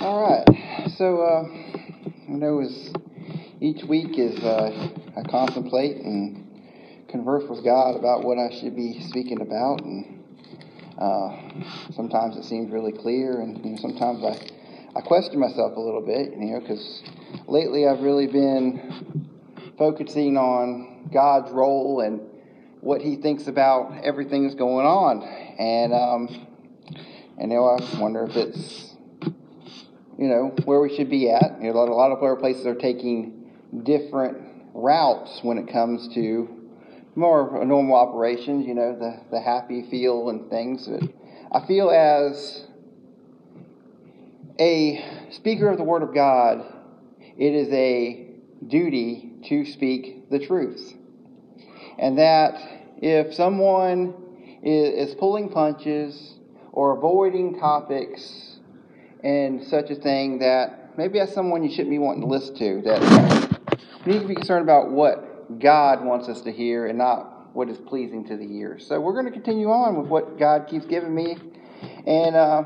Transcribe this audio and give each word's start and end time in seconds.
All 0.00 0.22
right. 0.22 0.90
So, 0.96 1.22
uh, 1.22 1.42
I 2.28 2.32
know 2.32 2.60
as 2.60 2.92
each 3.60 3.82
week 3.82 4.16
as 4.16 4.38
uh, 4.44 4.90
I 5.16 5.28
contemplate 5.28 5.96
and 5.96 6.46
converse 7.08 7.42
with 7.50 7.64
God 7.64 7.96
about 7.96 8.22
what 8.22 8.38
I 8.38 8.48
should 8.60 8.76
be 8.76 9.02
speaking 9.08 9.40
about, 9.40 9.82
and 9.82 10.22
uh, 11.00 11.36
sometimes 11.94 12.36
it 12.36 12.44
seems 12.44 12.70
really 12.70 12.92
clear, 12.92 13.40
and 13.40 13.58
you 13.64 13.72
know, 13.72 13.76
sometimes 13.78 14.22
I 14.22 14.96
I 14.96 15.00
question 15.00 15.40
myself 15.40 15.76
a 15.76 15.80
little 15.80 16.06
bit, 16.06 16.30
you 16.30 16.52
know, 16.52 16.60
because 16.60 17.02
lately 17.48 17.88
I've 17.88 18.00
really 18.00 18.28
been 18.28 19.26
focusing 19.76 20.36
on 20.36 21.10
God's 21.12 21.50
role 21.50 22.02
and 22.02 22.20
what 22.82 23.00
He 23.00 23.16
thinks 23.16 23.48
about 23.48 24.04
everything 24.04 24.44
that's 24.44 24.54
going 24.54 24.86
on, 24.86 25.24
and 25.24 25.92
um, 25.92 26.46
and 27.36 27.50
you 27.50 27.58
know 27.58 27.64
I 27.64 28.00
wonder 28.00 28.22
if 28.22 28.36
it's 28.36 28.87
you 30.18 30.26
know, 30.26 30.52
where 30.64 30.80
we 30.80 30.94
should 30.94 31.08
be 31.08 31.30
at. 31.30 31.62
You 31.62 31.72
know, 31.72 31.78
a 31.78 31.94
lot 31.94 32.10
of 32.10 32.22
other 32.22 32.36
places 32.36 32.66
are 32.66 32.74
taking 32.74 33.52
different 33.84 34.38
routes 34.74 35.40
when 35.42 35.58
it 35.58 35.68
comes 35.72 36.12
to 36.14 36.48
more 37.14 37.64
normal 37.64 37.96
operations, 37.96 38.66
you 38.66 38.74
know, 38.74 38.96
the, 38.98 39.20
the 39.30 39.40
happy 39.40 39.82
feel 39.90 40.28
and 40.28 40.50
things. 40.50 40.88
But 40.88 41.02
I 41.52 41.66
feel 41.66 41.90
as 41.90 42.66
a 44.58 45.04
speaker 45.30 45.68
of 45.68 45.78
the 45.78 45.84
Word 45.84 46.02
of 46.02 46.12
God, 46.14 46.64
it 47.36 47.54
is 47.54 47.72
a 47.72 48.26
duty 48.66 49.32
to 49.48 49.64
speak 49.64 50.30
the 50.30 50.38
truth. 50.40 50.94
And 51.98 52.18
that 52.18 52.54
if 52.98 53.34
someone 53.34 54.14
is, 54.62 55.08
is 55.08 55.14
pulling 55.14 55.48
punches 55.48 56.34
or 56.72 56.96
avoiding 56.96 57.58
topics 57.58 58.47
and 59.22 59.64
such 59.64 59.90
a 59.90 59.94
thing 59.94 60.38
that 60.38 60.96
maybe 60.96 61.18
that's 61.18 61.32
someone 61.32 61.62
you 61.62 61.70
shouldn't 61.70 61.90
be 61.90 61.98
wanting 61.98 62.22
to 62.22 62.26
listen 62.26 62.54
to. 62.56 62.82
That 62.82 63.78
we 64.04 64.12
need 64.12 64.22
to 64.22 64.28
be 64.28 64.34
concerned 64.34 64.62
about 64.62 64.90
what 64.90 65.58
God 65.58 66.04
wants 66.04 66.28
us 66.28 66.40
to 66.42 66.52
hear 66.52 66.86
and 66.86 66.98
not 66.98 67.54
what 67.54 67.68
is 67.68 67.78
pleasing 67.78 68.26
to 68.28 68.36
the 68.36 68.44
ears. 68.44 68.86
So 68.86 69.00
we're 69.00 69.14
going 69.14 69.26
to 69.26 69.32
continue 69.32 69.70
on 69.70 69.96
with 69.96 70.06
what 70.08 70.38
God 70.38 70.66
keeps 70.68 70.86
giving 70.86 71.14
me 71.14 71.36
and 72.06 72.36
uh, 72.36 72.64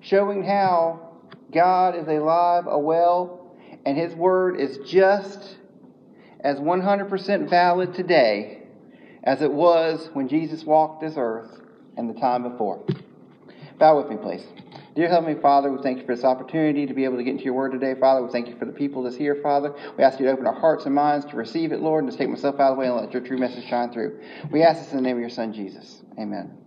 showing 0.00 0.44
how 0.44 1.10
God 1.52 1.96
is 1.96 2.06
alive, 2.06 2.66
a 2.66 2.78
well, 2.78 3.56
and 3.84 3.96
His 3.96 4.14
Word 4.14 4.60
is 4.60 4.78
just 4.88 5.56
as 6.40 6.58
100% 6.58 7.48
valid 7.48 7.94
today 7.94 8.62
as 9.24 9.42
it 9.42 9.52
was 9.52 10.10
when 10.12 10.28
Jesus 10.28 10.64
walked 10.64 11.00
this 11.00 11.14
earth 11.16 11.60
and 11.96 12.08
the 12.08 12.18
time 12.18 12.42
before. 12.42 12.84
Bow 13.78 13.96
with 13.96 14.08
me, 14.08 14.16
please. 14.16 14.44
Dear 14.94 15.08
Heavenly 15.08 15.40
Father, 15.40 15.72
we 15.72 15.82
thank 15.82 16.00
you 16.00 16.04
for 16.04 16.14
this 16.14 16.24
opportunity 16.24 16.84
to 16.84 16.92
be 16.92 17.04
able 17.04 17.16
to 17.16 17.24
get 17.24 17.30
into 17.30 17.44
your 17.44 17.54
word 17.54 17.72
today, 17.72 17.98
Father. 17.98 18.22
We 18.22 18.30
thank 18.30 18.48
you 18.48 18.58
for 18.58 18.66
the 18.66 18.72
people 18.72 19.02
that's 19.02 19.16
here, 19.16 19.34
Father. 19.42 19.74
We 19.96 20.04
ask 20.04 20.20
you 20.20 20.26
to 20.26 20.32
open 20.32 20.46
our 20.46 20.52
hearts 20.52 20.84
and 20.84 20.94
minds 20.94 21.24
to 21.26 21.36
receive 21.36 21.72
it, 21.72 21.80
Lord, 21.80 22.04
and 22.04 22.12
to 22.12 22.18
take 22.18 22.28
myself 22.28 22.60
out 22.60 22.72
of 22.72 22.76
the 22.76 22.80
way 22.80 22.88
and 22.88 22.96
let 22.96 23.10
your 23.10 23.22
true 23.22 23.38
message 23.38 23.66
shine 23.66 23.90
through. 23.90 24.20
We 24.50 24.62
ask 24.62 24.82
this 24.82 24.90
in 24.90 24.96
the 24.96 25.02
name 25.02 25.16
of 25.16 25.20
your 25.20 25.30
Son, 25.30 25.54
Jesus. 25.54 26.02
Amen. 26.18 26.58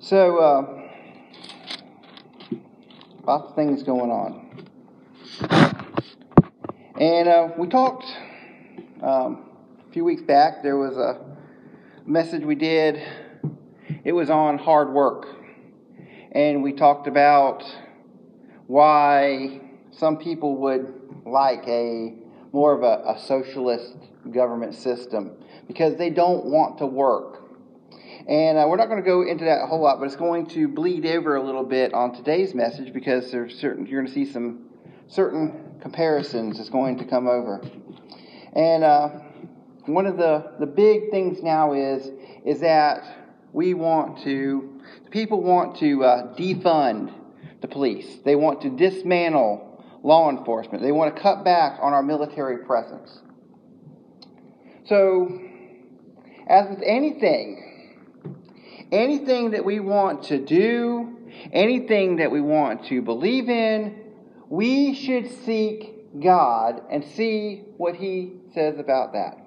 So, 0.00 0.38
uh, 0.38 0.90
lots 3.26 3.48
of 3.48 3.56
things 3.56 3.82
going 3.82 4.10
on. 4.10 4.66
And 7.00 7.26
uh, 7.26 7.48
we 7.56 7.68
talked 7.68 8.04
um, 9.02 9.46
a 9.88 9.92
few 9.94 10.04
weeks 10.04 10.20
back, 10.20 10.62
there 10.62 10.76
was 10.76 10.98
a 10.98 11.24
message 12.04 12.42
we 12.42 12.54
did 12.54 13.02
it 14.04 14.12
was 14.12 14.30
on 14.30 14.58
hard 14.58 14.92
work. 14.92 15.26
And 16.32 16.62
we 16.62 16.72
talked 16.72 17.06
about 17.06 17.64
why 18.66 19.60
some 19.92 20.18
people 20.18 20.56
would 20.56 20.92
like 21.24 21.66
a 21.66 22.14
more 22.52 22.72
of 22.74 22.82
a, 22.82 23.16
a 23.16 23.18
socialist 23.18 23.96
government 24.30 24.74
system 24.74 25.32
because 25.66 25.96
they 25.96 26.10
don't 26.10 26.46
want 26.46 26.78
to 26.78 26.86
work. 26.86 27.42
And 28.28 28.56
uh, 28.56 28.66
we're 28.68 28.76
not 28.76 28.88
going 28.88 29.02
to 29.02 29.06
go 29.06 29.22
into 29.22 29.44
that 29.44 29.62
a 29.62 29.66
whole 29.66 29.82
lot, 29.82 29.98
but 29.98 30.06
it's 30.06 30.16
going 30.16 30.46
to 30.48 30.68
bleed 30.68 31.04
over 31.04 31.36
a 31.36 31.42
little 31.42 31.64
bit 31.64 31.92
on 31.92 32.14
today's 32.14 32.54
message 32.54 32.92
because 32.92 33.30
there's 33.30 33.58
certain 33.58 33.86
you're 33.86 34.00
going 34.00 34.12
to 34.12 34.14
see 34.14 34.30
some 34.30 34.66
certain 35.08 35.76
comparisons 35.80 36.56
that's 36.56 36.70
going 36.70 36.98
to 36.98 37.04
come 37.04 37.26
over. 37.26 37.60
And 38.54 38.84
uh, 38.84 39.08
one 39.86 40.06
of 40.06 40.16
the, 40.16 40.52
the 40.58 40.66
big 40.66 41.10
things 41.10 41.42
now 41.42 41.72
is 41.72 42.10
is 42.44 42.60
that 42.60 43.23
we 43.54 43.72
want 43.72 44.24
to, 44.24 44.82
people 45.10 45.40
want 45.40 45.76
to 45.76 46.04
uh, 46.04 46.34
defund 46.34 47.14
the 47.62 47.68
police. 47.68 48.18
They 48.24 48.34
want 48.34 48.60
to 48.62 48.70
dismantle 48.70 49.84
law 50.02 50.28
enforcement. 50.28 50.82
They 50.82 50.90
want 50.90 51.14
to 51.14 51.22
cut 51.22 51.44
back 51.44 51.78
on 51.80 51.92
our 51.92 52.02
military 52.02 52.64
presence. 52.64 53.22
So, 54.86 55.40
as 56.48 56.68
with 56.68 56.82
anything, 56.84 58.02
anything 58.90 59.52
that 59.52 59.64
we 59.64 59.78
want 59.78 60.24
to 60.24 60.44
do, 60.44 61.16
anything 61.52 62.16
that 62.16 62.32
we 62.32 62.40
want 62.40 62.86
to 62.86 63.02
believe 63.02 63.48
in, 63.48 64.02
we 64.48 64.94
should 64.94 65.30
seek 65.44 66.20
God 66.20 66.82
and 66.90 67.04
see 67.04 67.62
what 67.76 67.94
He 67.94 68.32
says 68.52 68.80
about 68.80 69.12
that. 69.12 69.43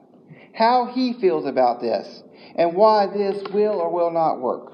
How 0.57 0.87
He 0.87 1.13
feels 1.13 1.45
about 1.45 1.81
this 1.81 2.23
and 2.55 2.75
why 2.75 3.05
this 3.05 3.43
will 3.53 3.79
or 3.79 3.91
will 3.91 4.09
not 4.09 4.41
work. 4.41 4.73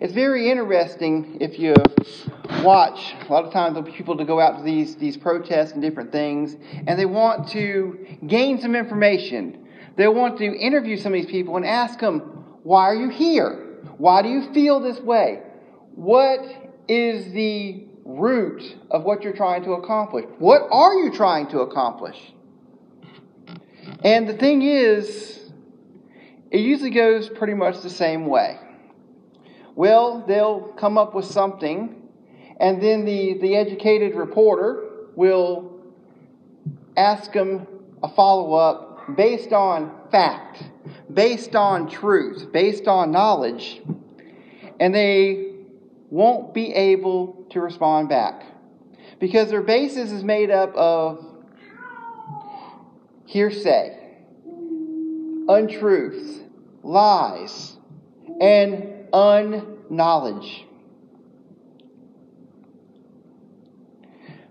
It's 0.00 0.12
very 0.12 0.48
interesting 0.48 1.38
if 1.40 1.58
you 1.58 1.74
watch 2.62 3.16
a 3.28 3.32
lot 3.32 3.44
of 3.44 3.52
times 3.52 3.74
there'll 3.74 3.90
be 3.90 3.90
people 3.90 4.16
to 4.16 4.24
go 4.24 4.38
out 4.38 4.58
to 4.58 4.62
these 4.62 4.94
these 4.94 5.16
protests 5.16 5.72
and 5.72 5.82
different 5.82 6.12
things 6.12 6.56
and 6.86 6.96
they 6.96 7.04
want 7.04 7.48
to 7.48 8.06
gain 8.28 8.60
some 8.60 8.76
information. 8.76 9.66
They 9.96 10.06
want 10.06 10.38
to 10.38 10.44
interview 10.44 10.96
some 10.96 11.12
of 11.14 11.20
these 11.20 11.30
people 11.30 11.56
and 11.56 11.66
ask 11.66 11.98
them, 11.98 12.20
"Why 12.62 12.84
are 12.84 12.94
you 12.94 13.08
here? 13.08 13.82
Why 13.96 14.22
do 14.22 14.28
you 14.28 14.52
feel 14.52 14.78
this 14.78 15.00
way? 15.00 15.42
What 15.96 16.44
is 16.86 17.32
the 17.32 17.88
root 18.04 18.62
of 18.92 19.02
what 19.02 19.24
you're 19.24 19.32
trying 19.32 19.64
to 19.64 19.72
accomplish? 19.72 20.26
What 20.38 20.62
are 20.70 20.94
you 20.94 21.10
trying 21.10 21.48
to 21.48 21.62
accomplish?" 21.62 22.34
And 24.04 24.28
the 24.28 24.34
thing 24.34 24.62
is, 24.62 25.50
it 26.50 26.60
usually 26.60 26.90
goes 26.90 27.28
pretty 27.28 27.54
much 27.54 27.80
the 27.80 27.90
same 27.90 28.26
way. 28.26 28.58
Well, 29.74 30.24
they'll 30.26 30.72
come 30.72 30.96
up 30.98 31.14
with 31.14 31.24
something, 31.24 32.08
and 32.60 32.82
then 32.82 33.04
the, 33.04 33.34
the 33.34 33.56
educated 33.56 34.14
reporter 34.14 34.88
will 35.14 35.72
ask 36.96 37.32
them 37.32 37.66
a 38.02 38.08
follow 38.08 38.54
up 38.54 39.16
based 39.16 39.52
on 39.52 39.92
fact, 40.10 40.64
based 41.12 41.54
on 41.54 41.88
truth, 41.88 42.52
based 42.52 42.86
on 42.86 43.10
knowledge, 43.10 43.80
and 44.80 44.94
they 44.94 45.54
won't 46.10 46.54
be 46.54 46.72
able 46.72 47.46
to 47.50 47.60
respond 47.60 48.08
back 48.08 48.42
because 49.18 49.50
their 49.50 49.62
basis 49.62 50.10
is 50.10 50.22
made 50.24 50.50
up 50.50 50.74
of 50.74 51.27
hearsay 53.28 53.98
untruths, 55.48 56.40
lies, 56.82 57.76
and 58.40 59.08
unknowledge. 59.12 60.66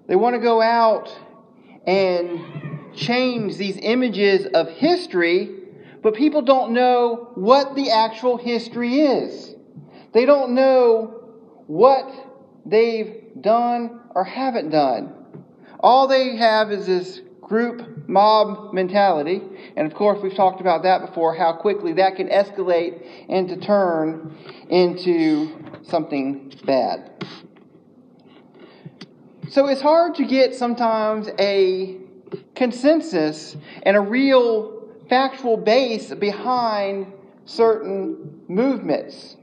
They 0.07 0.15
want 0.15 0.35
to 0.35 0.39
go 0.39 0.61
out 0.61 1.13
and 1.85 2.95
change 2.95 3.57
these 3.57 3.77
images 3.77 4.47
of 4.53 4.69
history, 4.69 5.55
but 6.01 6.15
people 6.15 6.41
don't 6.41 6.71
know 6.71 7.31
what 7.35 7.75
the 7.75 7.91
actual 7.91 8.37
history 8.37 9.01
is. 9.01 9.55
They 10.13 10.25
don't 10.25 10.55
know 10.55 11.35
what 11.67 12.09
they've 12.65 13.21
done 13.39 13.99
or 14.15 14.23
haven't 14.23 14.69
done. 14.69 15.13
All 15.79 16.07
they 16.07 16.37
have 16.37 16.71
is 16.71 16.87
this 16.87 17.21
group 17.47 18.07
mob 18.07 18.73
mentality. 18.73 19.41
And 19.75 19.87
of 19.87 19.93
course, 19.93 20.21
we've 20.21 20.35
talked 20.35 20.61
about 20.61 20.83
that 20.83 21.05
before, 21.05 21.35
how 21.35 21.53
quickly 21.53 21.93
that 21.93 22.15
can 22.15 22.27
escalate 22.29 23.05
and 23.29 23.47
to 23.49 23.57
turn 23.57 24.37
into 24.69 25.63
something 25.83 26.53
bad. 26.65 27.25
So 29.49 29.67
it's 29.67 29.81
hard 29.81 30.15
to 30.15 30.25
get 30.25 30.55
sometimes 30.55 31.29
a 31.39 31.97
consensus 32.55 33.55
and 33.83 33.95
a 33.95 34.01
real 34.01 34.89
factual 35.09 35.55
base 35.55 36.13
behind 36.13 37.13
certain 37.45 38.41
movements. 38.49 39.37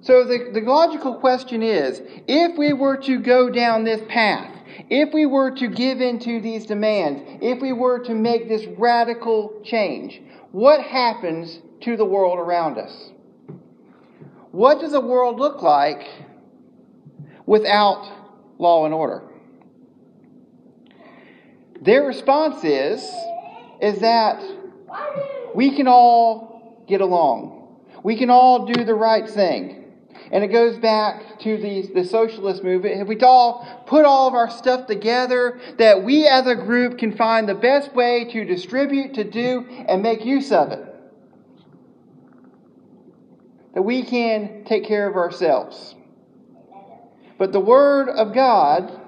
So 0.00 0.24
the, 0.24 0.50
the 0.52 0.60
logical 0.60 1.14
question 1.14 1.62
is 1.62 2.02
if 2.26 2.58
we 2.58 2.72
were 2.72 2.96
to 2.96 3.20
go 3.20 3.48
down 3.48 3.84
this 3.84 4.02
path, 4.08 4.52
if 4.88 5.12
we 5.12 5.26
were 5.26 5.50
to 5.56 5.68
give 5.68 6.00
in 6.00 6.18
to 6.20 6.40
these 6.40 6.66
demands, 6.66 7.22
if 7.40 7.60
we 7.60 7.72
were 7.72 7.98
to 8.04 8.14
make 8.14 8.48
this 8.48 8.66
radical 8.78 9.60
change, 9.64 10.20
what 10.50 10.80
happens 10.82 11.60
to 11.82 11.96
the 11.96 12.04
world 12.04 12.38
around 12.38 12.78
us? 12.78 13.12
what 14.52 14.80
does 14.80 14.92
the 14.92 15.00
world 15.00 15.40
look 15.40 15.62
like 15.62 16.06
without 17.46 18.06
law 18.58 18.84
and 18.84 18.94
order? 18.94 19.22
Their 21.80 22.04
response 22.04 22.62
is, 22.62 23.02
is 23.80 24.00
that 24.00 24.40
we 25.54 25.74
can 25.74 25.88
all 25.88 26.84
get 26.86 27.00
along. 27.00 27.80
We 28.04 28.16
can 28.16 28.30
all 28.30 28.66
do 28.66 28.84
the 28.84 28.94
right 28.94 29.28
thing. 29.28 29.81
And 30.32 30.42
it 30.42 30.48
goes 30.48 30.78
back 30.78 31.38
to 31.40 31.58
the, 31.58 31.92
the 31.92 32.04
socialist 32.06 32.64
movement. 32.64 33.02
If 33.02 33.06
we 33.06 33.20
all 33.20 33.84
put 33.86 34.06
all 34.06 34.28
of 34.28 34.34
our 34.34 34.50
stuff 34.50 34.86
together, 34.86 35.60
that 35.76 36.02
we 36.02 36.26
as 36.26 36.46
a 36.46 36.54
group 36.54 36.96
can 36.96 37.14
find 37.14 37.46
the 37.46 37.54
best 37.54 37.94
way 37.94 38.24
to 38.32 38.44
distribute, 38.46 39.12
to 39.14 39.24
do, 39.24 39.66
and 39.86 40.02
make 40.02 40.24
use 40.24 40.50
of 40.50 40.72
it. 40.72 40.88
That 43.74 43.82
we 43.82 44.04
can 44.04 44.64
take 44.64 44.86
care 44.86 45.06
of 45.06 45.16
ourselves. 45.16 45.94
But 47.36 47.52
the 47.52 47.60
Word 47.60 48.08
of 48.08 48.32
God 48.32 49.00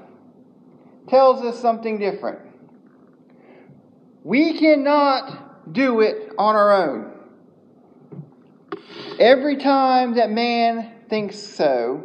tells 1.09 1.43
us 1.43 1.59
something 1.59 1.99
different. 1.99 2.41
We 4.25 4.59
cannot 4.59 5.73
do 5.73 6.03
it 6.03 6.33
on 6.37 6.55
our 6.55 6.73
own. 6.73 7.13
Every 9.19 9.57
time 9.57 10.17
that 10.17 10.31
man 10.31 10.94
thinks 11.15 11.39
so, 11.39 12.03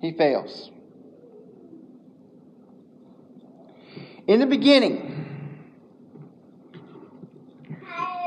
he 0.00 0.12
fails. 0.12 0.70
In 4.26 4.40
the 4.40 4.46
beginning, 4.46 5.58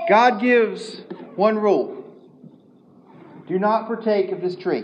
God 0.07 0.39
gives 0.39 1.01
one 1.35 1.57
rule 1.57 2.05
do 3.47 3.57
not 3.57 3.87
partake 3.87 4.31
of 4.31 4.41
this 4.41 4.55
tree. 4.55 4.83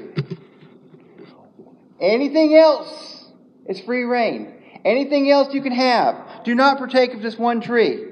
Anything 2.02 2.56
else 2.56 3.26
is 3.68 3.80
free 3.82 4.06
reign. 4.06 4.56
Anything 4.84 5.30
else 5.30 5.54
you 5.54 5.62
can 5.62 5.72
have. 5.72 6.44
Do 6.44 6.56
not 6.56 6.80
partake 6.80 7.14
of 7.14 7.22
this 7.22 7.38
one 7.38 7.62
tree. 7.62 8.08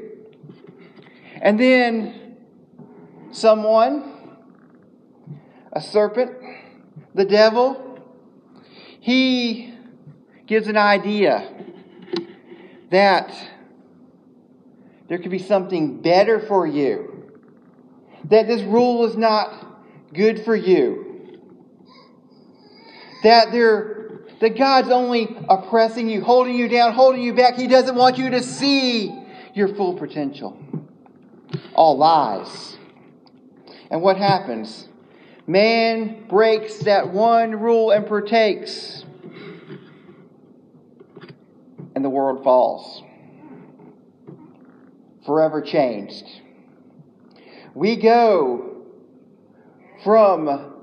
And 1.41 1.59
then 1.59 2.38
someone, 3.31 4.13
a 5.74 5.81
serpent, 5.81 6.37
the 7.13 7.25
devil, 7.25 7.99
he 8.99 9.73
gives 10.45 10.67
an 10.67 10.77
idea 10.77 11.53
that 12.89 13.33
there 15.07 15.17
could 15.17 15.31
be 15.31 15.39
something 15.39 16.01
better 16.01 16.39
for 16.39 16.67
you, 16.67 17.31
that 18.25 18.47
this 18.47 18.61
rule 18.61 19.05
is 19.05 19.15
not 19.15 19.83
good 20.13 20.44
for 20.44 20.55
you, 20.55 21.39
that 23.23 23.51
there, 23.51 24.21
that 24.39 24.57
God's 24.57 24.89
only 24.89 25.35
oppressing 25.50 26.09
you, 26.09 26.21
holding 26.21 26.55
you 26.55 26.67
down, 26.67 26.93
holding 26.93 27.21
you 27.21 27.33
back. 27.33 27.55
He 27.55 27.67
doesn't 27.67 27.95
want 27.95 28.17
you 28.17 28.29
to 28.31 28.43
see 28.43 29.17
your 29.53 29.73
full 29.75 29.97
potential. 29.97 30.57
All 31.73 31.97
lies. 31.97 32.77
And 33.89 34.01
what 34.01 34.17
happens? 34.17 34.88
Man 35.49 36.27
breaks 36.27 36.79
that 36.79 37.13
one 37.13 37.57
rule 37.57 37.91
and 37.91 38.05
partakes, 38.05 39.05
and 41.95 42.03
the 42.03 42.09
world 42.09 42.44
falls. 42.44 43.01
Forever 45.25 45.61
changed. 45.61 46.25
We 47.73 47.95
go 47.95 48.85
from 50.03 50.73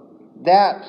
that 0.45 0.87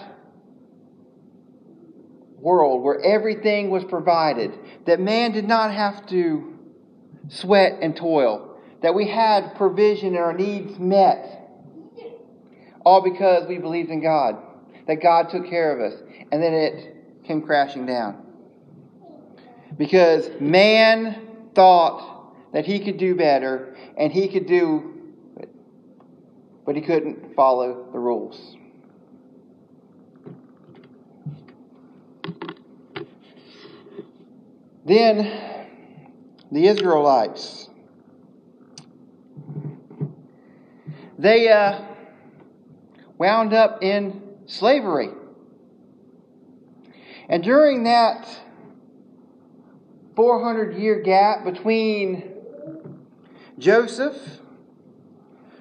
world 2.37 2.81
where 2.81 3.01
everything 3.01 3.69
was 3.69 3.83
provided, 3.83 4.57
that 4.85 5.01
man 5.01 5.33
did 5.33 5.47
not 5.47 5.73
have 5.73 6.05
to 6.07 6.57
sweat 7.27 7.79
and 7.81 7.97
toil, 7.97 8.57
that 8.81 8.95
we 8.95 9.09
had 9.09 9.55
provision 9.55 10.09
and 10.09 10.17
our 10.17 10.33
needs 10.33 10.79
met 10.79 11.44
all 12.85 13.01
because 13.01 13.47
we 13.47 13.57
believed 13.57 13.89
in 13.89 14.01
God, 14.01 14.37
that 14.87 15.01
God 15.01 15.29
took 15.29 15.49
care 15.49 15.75
of 15.75 15.91
us, 15.91 15.99
and 16.31 16.41
then 16.41 16.53
it 16.53 16.95
came 17.25 17.41
crashing 17.41 17.85
down. 17.85 18.23
Because 19.77 20.29
man 20.39 21.49
thought 21.55 22.51
that 22.53 22.65
he 22.65 22.79
could 22.79 22.97
do 22.97 23.15
better, 23.15 23.75
and 23.97 24.11
he 24.11 24.27
could 24.27 24.45
do 24.45 24.93
it, 25.37 25.49
but 26.65 26.75
he 26.75 26.81
couldn't 26.81 27.35
follow 27.35 27.89
the 27.91 27.99
rules. 27.99 28.55
Then 34.85 35.67
the 36.51 36.67
Israelites, 36.67 37.67
they 41.17 41.49
uh, 41.49 41.94
wound 43.17 43.53
up 43.53 43.83
in 43.83 44.21
slavery. 44.45 45.09
And 47.27 47.43
during 47.43 47.83
that 47.83 48.27
400 50.15 50.75
year 50.75 51.01
gap 51.01 51.43
between 51.43 52.31
Joseph, 53.57 54.17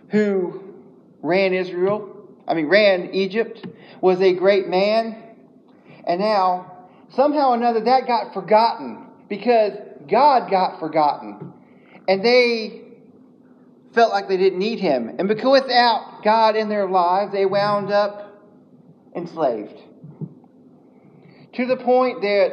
who 0.09 0.75
ran 1.23 1.55
Israel, 1.55 2.29
I 2.47 2.55
mean, 2.55 2.67
ran 2.67 3.15
Egypt, 3.15 3.65
was 4.01 4.21
a 4.21 4.35
great 4.35 4.69
man, 4.69 5.17
and 6.07 6.21
now 6.21 6.87
somehow 7.11 7.51
or 7.51 7.55
another 7.55 7.81
that 7.81 8.07
got 8.07 8.35
forgotten 8.35 9.07
because 9.29 9.73
God 10.09 10.51
got 10.51 10.79
forgotten. 10.79 11.53
And 12.07 12.23
they 12.23 12.84
felt 13.95 14.13
like 14.13 14.29
they 14.29 14.37
didn't 14.37 14.59
need 14.59 14.81
him. 14.81 15.17
And 15.19 15.29
because 15.29 15.63
without 15.63 16.23
God 16.25 16.57
in 16.57 16.69
their 16.69 16.89
lives, 16.89 17.33
they 17.33 17.47
wound 17.47 17.93
up 17.93 18.43
enslaved. 19.15 19.79
To 21.55 21.67
the 21.67 21.77
point 21.77 22.23
that 22.23 22.53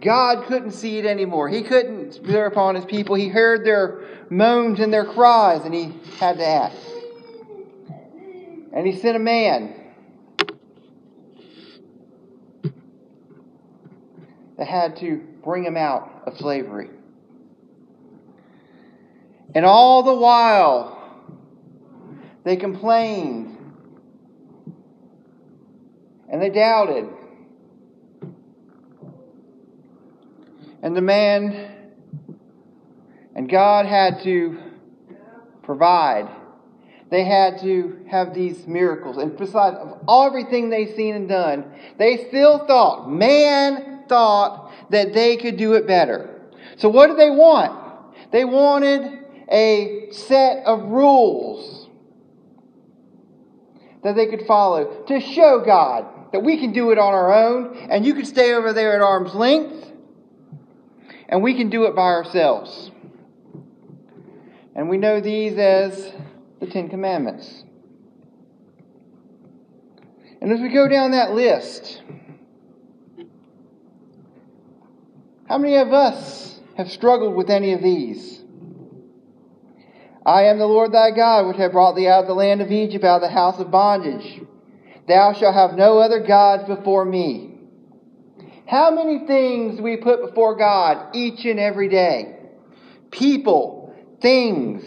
God 0.00 0.46
couldn't 0.46 0.72
see 0.72 0.98
it 0.98 1.06
anymore. 1.06 1.48
He 1.48 1.62
couldn't 1.62 2.22
bear 2.26 2.46
upon 2.46 2.74
his 2.74 2.84
people. 2.84 3.14
He 3.14 3.28
heard 3.28 3.64
their 3.64 4.02
moans 4.28 4.80
and 4.80 4.92
their 4.92 5.04
cries, 5.04 5.64
and 5.64 5.72
he 5.72 5.94
had 6.18 6.38
to 6.38 6.46
act. 6.46 6.76
And 8.72 8.86
he 8.86 8.94
sent 8.96 9.16
a 9.16 9.20
man 9.20 9.74
that 14.58 14.66
had 14.66 14.96
to 14.96 15.24
bring 15.42 15.64
him 15.64 15.76
out 15.76 16.24
of 16.26 16.36
slavery. 16.36 16.90
And 19.56 19.64
all 19.64 20.02
the 20.02 20.12
while, 20.12 20.98
they 22.44 22.56
complained 22.56 23.56
and 26.30 26.42
they 26.42 26.50
doubted. 26.50 27.08
And 30.82 30.94
the 30.94 31.00
man 31.00 31.70
and 33.34 33.48
God 33.48 33.86
had 33.86 34.22
to 34.24 34.58
provide. 35.62 36.28
They 37.08 37.24
had 37.24 37.58
to 37.62 38.04
have 38.10 38.34
these 38.34 38.66
miracles. 38.66 39.16
And 39.16 39.38
besides 39.38 39.78
all 40.06 40.26
everything 40.26 40.68
they've 40.68 40.94
seen 40.94 41.14
and 41.14 41.30
done, 41.30 41.64
they 41.96 42.26
still 42.28 42.66
thought, 42.66 43.10
man 43.10 44.04
thought 44.06 44.70
that 44.90 45.14
they 45.14 45.38
could 45.38 45.56
do 45.56 45.72
it 45.72 45.86
better. 45.86 46.42
So 46.76 46.90
what 46.90 47.06
did 47.06 47.16
they 47.16 47.30
want? 47.30 47.72
They 48.32 48.44
wanted 48.44 49.22
a 49.50 50.08
set 50.10 50.64
of 50.64 50.82
rules 50.84 51.88
that 54.02 54.16
they 54.16 54.26
could 54.26 54.46
follow 54.46 55.04
to 55.04 55.20
show 55.20 55.62
God 55.64 56.32
that 56.32 56.40
we 56.40 56.58
can 56.58 56.72
do 56.72 56.90
it 56.90 56.98
on 56.98 57.14
our 57.14 57.32
own 57.32 57.76
and 57.90 58.04
you 58.04 58.14
can 58.14 58.24
stay 58.24 58.52
over 58.54 58.72
there 58.72 58.94
at 58.94 59.00
arm's 59.00 59.34
length 59.34 59.92
and 61.28 61.42
we 61.42 61.54
can 61.54 61.70
do 61.70 61.84
it 61.84 61.94
by 61.94 62.02
ourselves. 62.02 62.90
And 64.74 64.88
we 64.88 64.98
know 64.98 65.20
these 65.20 65.56
as 65.56 66.12
the 66.60 66.66
Ten 66.66 66.88
Commandments. 66.88 67.64
And 70.40 70.52
as 70.52 70.60
we 70.60 70.68
go 70.68 70.86
down 70.86 71.12
that 71.12 71.32
list, 71.32 72.02
how 75.48 75.58
many 75.58 75.76
of 75.76 75.92
us 75.92 76.60
have 76.76 76.90
struggled 76.90 77.34
with 77.34 77.50
any 77.50 77.72
of 77.72 77.82
these? 77.82 78.44
I 80.26 80.46
am 80.46 80.58
the 80.58 80.66
Lord 80.66 80.90
thy 80.90 81.12
God, 81.12 81.46
which 81.46 81.56
have 81.58 81.70
brought 81.70 81.94
thee 81.94 82.08
out 82.08 82.22
of 82.22 82.26
the 82.26 82.34
land 82.34 82.60
of 82.60 82.72
Egypt, 82.72 83.04
out 83.04 83.22
of 83.22 83.28
the 83.28 83.28
house 83.28 83.60
of 83.60 83.70
bondage. 83.70 84.42
Thou 85.06 85.32
shalt 85.32 85.54
have 85.54 85.74
no 85.74 85.98
other 85.98 86.18
gods 86.18 86.64
before 86.64 87.04
me. 87.04 87.60
How 88.66 88.90
many 88.90 89.24
things 89.24 89.80
we 89.80 89.96
put 89.96 90.26
before 90.26 90.56
God 90.56 91.14
each 91.14 91.44
and 91.44 91.60
every 91.60 91.88
day? 91.88 92.40
People, 93.12 93.94
things. 94.20 94.82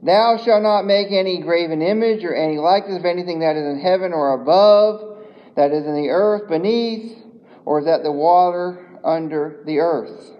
Thou 0.00 0.36
shalt 0.36 0.62
not 0.62 0.86
make 0.86 1.10
any 1.10 1.40
graven 1.40 1.82
image 1.82 2.22
or 2.22 2.32
any 2.32 2.58
likeness 2.58 3.00
of 3.00 3.04
anything 3.04 3.40
that 3.40 3.56
is 3.56 3.66
in 3.66 3.80
heaven 3.80 4.12
or 4.12 4.40
above, 4.40 5.24
that 5.56 5.72
is 5.72 5.84
in 5.84 5.96
the 5.96 6.10
earth 6.10 6.48
beneath, 6.48 7.18
or 7.64 7.80
is 7.80 7.86
that 7.86 8.04
the 8.04 8.12
water 8.12 9.00
under 9.02 9.60
the 9.66 9.80
earth. 9.80 10.34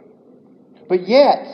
But 0.89 1.09
yet, 1.09 1.47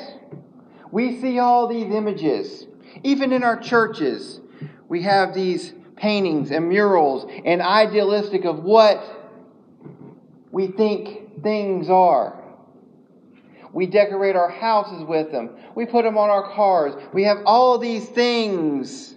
we 0.90 1.20
see 1.20 1.38
all 1.38 1.66
these 1.66 1.92
images. 1.92 2.66
Even 3.02 3.32
in 3.32 3.42
our 3.42 3.58
churches, 3.58 4.40
we 4.88 5.02
have 5.02 5.34
these 5.34 5.72
paintings 5.96 6.50
and 6.50 6.68
murals 6.68 7.30
and 7.44 7.62
idealistic 7.62 8.44
of 8.44 8.62
what 8.62 9.02
we 10.50 10.66
think 10.66 11.42
things 11.42 11.88
are. 11.88 12.38
We 13.72 13.86
decorate 13.86 14.36
our 14.36 14.50
houses 14.50 15.04
with 15.04 15.32
them. 15.32 15.50
We 15.74 15.86
put 15.86 16.04
them 16.04 16.18
on 16.18 16.28
our 16.28 16.52
cars. 16.52 16.94
We 17.14 17.24
have 17.24 17.38
all 17.46 17.78
these 17.78 18.06
things 18.06 19.12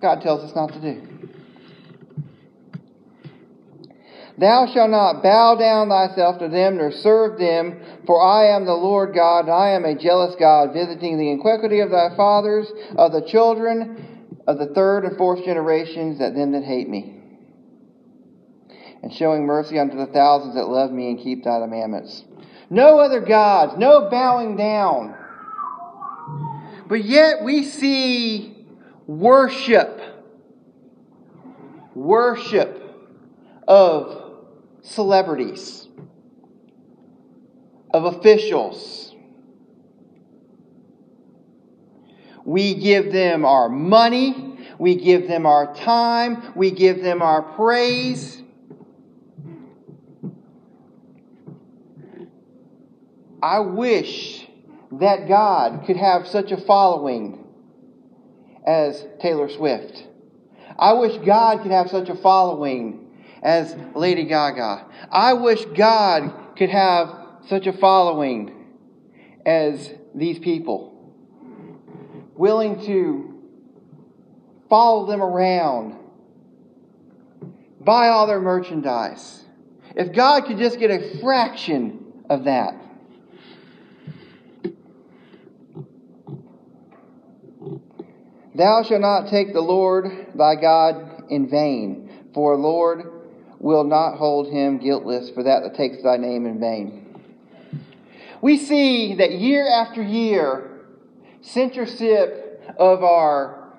God 0.00 0.22
tells 0.22 0.44
us 0.44 0.54
not 0.54 0.72
to 0.74 0.80
do. 0.80 1.17
Thou 4.38 4.66
shalt 4.72 4.90
not 4.90 5.22
bow 5.22 5.56
down 5.56 5.88
thyself 5.88 6.38
to 6.38 6.48
them 6.48 6.76
nor 6.76 6.92
serve 6.92 7.38
them, 7.38 7.80
for 8.06 8.22
I 8.22 8.54
am 8.54 8.66
the 8.66 8.74
Lord 8.74 9.12
God, 9.12 9.46
and 9.46 9.52
I 9.52 9.70
am 9.70 9.84
a 9.84 9.96
jealous 9.98 10.36
God, 10.38 10.72
visiting 10.72 11.18
the 11.18 11.30
iniquity 11.30 11.80
of 11.80 11.90
thy 11.90 12.14
fathers, 12.16 12.70
of 12.96 13.10
the 13.12 13.22
children 13.22 14.30
of 14.46 14.58
the 14.58 14.66
third 14.66 15.04
and 15.04 15.16
fourth 15.16 15.44
generations, 15.44 16.20
that 16.20 16.36
them 16.36 16.52
that 16.52 16.62
hate 16.62 16.88
me, 16.88 17.16
and 19.02 19.12
showing 19.12 19.44
mercy 19.44 19.78
unto 19.78 19.96
the 19.96 20.06
thousands 20.06 20.54
that 20.54 20.68
love 20.68 20.92
me 20.92 21.10
and 21.10 21.18
keep 21.18 21.42
thy 21.42 21.58
commandments. 21.58 22.24
No 22.70 22.98
other 22.98 23.20
gods, 23.20 23.74
no 23.76 24.08
bowing 24.08 24.56
down. 24.56 25.16
But 26.86 27.04
yet 27.04 27.42
we 27.42 27.64
see 27.64 28.66
worship, 29.06 30.00
worship 31.94 32.82
of 33.66 34.27
celebrities, 34.88 35.86
of 37.92 38.04
officials. 38.04 39.14
We 42.44 42.74
give 42.74 43.12
them 43.12 43.44
our 43.44 43.68
money, 43.68 44.58
we 44.78 44.96
give 44.96 45.28
them 45.28 45.44
our 45.44 45.74
time, 45.74 46.52
we 46.56 46.70
give 46.70 47.02
them 47.02 47.20
our 47.20 47.42
praise. 47.42 48.42
I 53.42 53.60
wish 53.60 54.46
that 54.92 55.28
God 55.28 55.84
could 55.86 55.96
have 55.96 56.26
such 56.26 56.50
a 56.50 56.56
following 56.56 57.44
as 58.66 59.04
Taylor 59.20 59.48
Swift. 59.48 60.04
I 60.78 60.94
wish 60.94 61.16
God 61.24 61.62
could 61.62 61.70
have 61.70 61.90
such 61.90 62.08
a 62.08 62.14
following 62.16 63.07
as 63.42 63.76
Lady 63.94 64.24
Gaga. 64.24 64.86
I 65.10 65.34
wish 65.34 65.64
God 65.76 66.56
could 66.56 66.70
have 66.70 67.14
such 67.48 67.66
a 67.66 67.72
following 67.72 68.54
as 69.46 69.92
these 70.14 70.38
people, 70.38 71.14
willing 72.34 72.84
to 72.86 73.42
follow 74.68 75.06
them 75.06 75.22
around, 75.22 75.96
buy 77.80 78.08
all 78.08 78.26
their 78.26 78.40
merchandise. 78.40 79.44
If 79.94 80.12
God 80.12 80.44
could 80.44 80.58
just 80.58 80.78
get 80.78 80.90
a 80.90 81.18
fraction 81.20 82.24
of 82.28 82.44
that. 82.44 82.74
Thou 88.54 88.82
shalt 88.82 89.00
not 89.00 89.28
take 89.28 89.52
the 89.52 89.60
Lord 89.60 90.32
thy 90.34 90.56
God 90.56 91.24
in 91.30 91.48
vain, 91.48 92.28
for 92.34 92.56
Lord 92.56 93.17
will 93.58 93.84
not 93.84 94.16
hold 94.16 94.48
him 94.48 94.78
guiltless 94.78 95.30
for 95.30 95.42
that 95.42 95.62
that 95.62 95.74
takes 95.74 96.02
thy 96.02 96.16
name 96.16 96.46
in 96.46 96.60
vain. 96.60 97.04
We 98.40 98.56
see 98.56 99.16
that 99.16 99.32
year 99.32 99.66
after 99.68 100.02
year, 100.02 100.82
censorship 101.40 102.62
of 102.78 103.02
our 103.02 103.74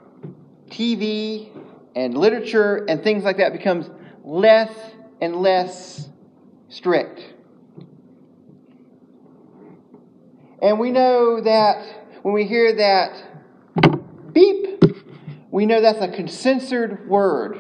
TV 0.70 1.50
and 1.96 2.18
literature 2.18 2.86
and 2.88 3.04
things 3.04 3.24
like 3.24 3.38
that 3.38 3.54
becomes 3.54 3.90
less 4.24 4.72
and 5.22 5.38
less 5.38 6.10
strict. 6.68 7.22
And 10.62 10.78
we 10.78 10.92
know 10.92 11.42
that 11.42 12.22
when 12.22 12.34
we 12.34 12.46
hear 12.46 12.76
that 12.76 14.34
beep, 14.34 14.84
we 15.52 15.66
know 15.66 15.82
that's 15.82 16.00
a 16.00 16.28
censored 16.28 17.08
word. 17.08 17.60